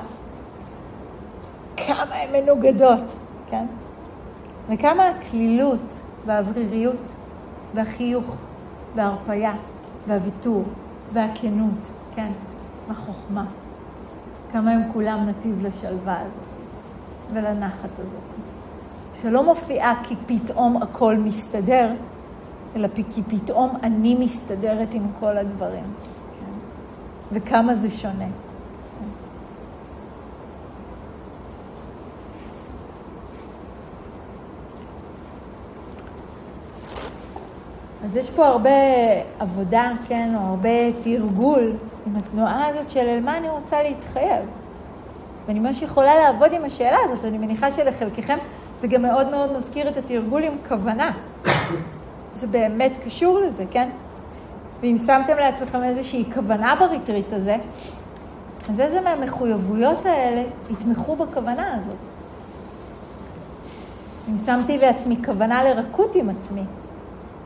[1.78, 3.14] כמה הן מנוגדות,
[3.50, 3.66] כן?
[4.70, 7.16] וכמה הקלילות והאווריריות
[7.76, 8.26] והחיוך
[8.96, 9.54] וההרפייה
[10.08, 10.64] והוויתור
[11.14, 11.80] והכנות,
[12.16, 12.32] כן,
[12.90, 13.46] החוכמה.
[14.52, 16.62] כמה הם כולם נתיב לשלווה הזאת
[17.34, 18.36] ולנחת הזאת.
[19.22, 21.92] שלא מופיעה כי פתאום הכל מסתדר,
[22.76, 25.84] אלא כי פתאום אני מסתדרת עם כל הדברים.
[26.40, 26.52] כן?
[27.32, 28.26] וכמה זה שונה.
[38.06, 38.70] אז יש פה הרבה
[39.40, 41.74] עבודה, כן, או הרבה תרגול
[42.08, 44.46] עם התנועה הזאת של אל מה אני רוצה להתחייב.
[45.48, 48.38] ואני ממש יכולה לעבוד עם השאלה הזאת, אני מניחה שלחלקכם
[48.82, 51.12] זה גם מאוד מאוד מזכיר את התרגול עם כוונה.
[52.36, 53.90] זה באמת קשור לזה, כן?
[54.82, 57.58] ואם שמתם לעצמכם איזושהי כוונה בריטריט הזה,
[58.70, 61.98] אז איזה מהמחויבויות האלה יתמכו בכוונה הזאת?
[64.30, 66.64] אם שמתי לעצמי כוונה לרכות עם עצמי,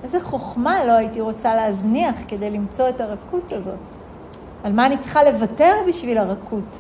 [0.04, 3.80] איזה חוכמה לא הייתי רוצה להזניח כדי למצוא את הרכות הזאת?
[4.64, 6.78] על מה אני צריכה לוותר בשביל הרכות?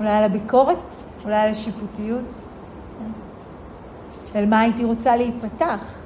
[0.00, 0.78] אולי על הביקורת?
[1.24, 2.24] אולי על השיפוטיות?
[4.34, 5.96] אל מה הייתי רוצה להיפתח?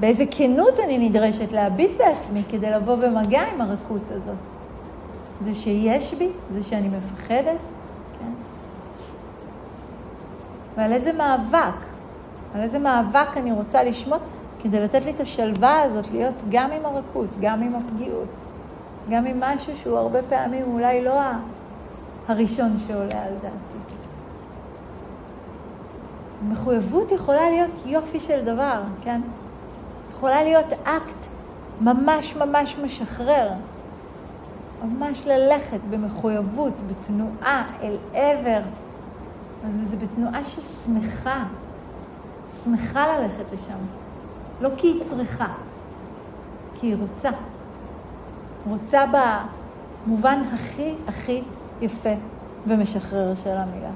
[0.00, 4.36] באיזה כנות אני נדרשת להביט בעצמי כדי לבוא במגע עם הרכות הזאת?
[5.40, 6.28] זה שיש בי?
[6.54, 7.58] זה שאני מפחדת?
[8.18, 8.32] כן?
[10.76, 11.87] ועל איזה מאבק?
[12.54, 14.20] על איזה מאבק אני רוצה לשמוט
[14.62, 18.40] כדי לתת לי את השלווה הזאת להיות גם עם הרכות, גם עם הפגיעות,
[19.10, 21.20] גם עם משהו שהוא הרבה פעמים אולי לא
[22.28, 23.98] הראשון שעולה על דעתי.
[26.42, 29.20] מחויבות יכולה להיות יופי של דבר, כן?
[30.12, 31.26] יכולה להיות אקט
[31.80, 33.48] ממש ממש משחרר.
[34.84, 38.60] ממש ללכת במחויבות, בתנועה אל עבר.
[39.84, 41.44] זה בתנועה ששמחה,
[42.64, 43.78] שמחה ללכת לשם.
[44.60, 45.46] לא כי היא צריכה,
[46.74, 47.30] כי היא רוצה.
[48.68, 49.04] רוצה
[50.06, 51.42] במובן הכי הכי
[51.80, 52.14] יפה
[52.66, 53.90] ומשחרר של המילה.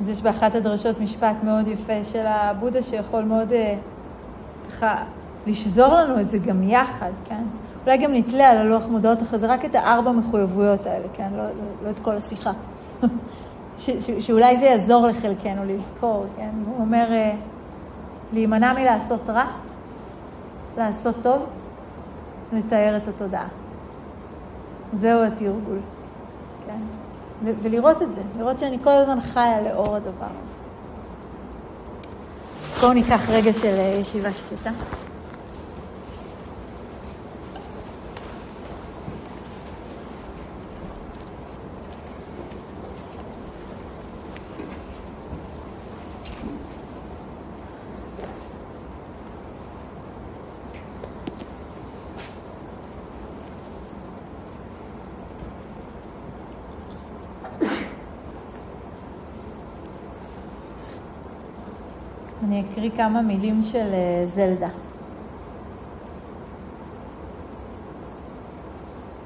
[0.00, 3.78] אז יש באחת הדרשות משפט מאוד יפה של הבודה שיכול מאוד אה,
[4.68, 5.04] ככה
[5.46, 7.42] לשזור לנו את זה גם יחד, כן?
[7.86, 11.28] אולי גם נתלה על הלוח מודעות זה רק את הארבע מחויבויות האלה, כן?
[11.36, 11.50] לא, לא,
[11.84, 12.52] לא את כל השיחה.
[13.78, 16.50] ש, ש, שאולי זה יעזור לחלקנו לזכור, כן?
[16.66, 17.34] הוא אומר, אה,
[18.32, 19.44] להימנע מלעשות רע,
[20.76, 21.42] לעשות טוב,
[22.52, 23.48] לתאר את התודעה.
[24.94, 25.78] זהו התרגול,
[26.66, 26.80] כן?
[27.62, 30.56] ולראות את זה, לראות שאני כל הזמן חיה לאור הדבר הזה.
[32.80, 34.70] בואו ניקח רגע של אה, ישיבה שקטה.
[62.46, 64.68] אני אקריא כמה מילים של אה, זלדה.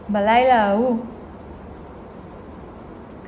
[0.09, 0.97] בלילה ההוא,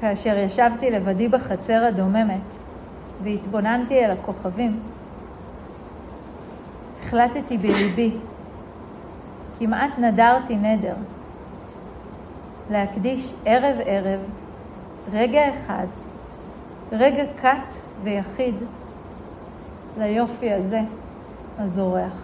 [0.01, 2.40] כאשר ישבתי לבדי בחצר הדוממת
[3.22, 4.80] והתבוננתי אל הכוכבים,
[7.03, 8.12] החלטתי בליבי,
[9.59, 10.95] כמעט נדרתי נדר,
[12.70, 14.20] להקדיש ערב-ערב
[15.12, 15.86] רגע אחד,
[16.93, 18.55] רגע קט ויחיד,
[19.99, 20.80] ליופי הזה
[21.59, 22.22] הזורח.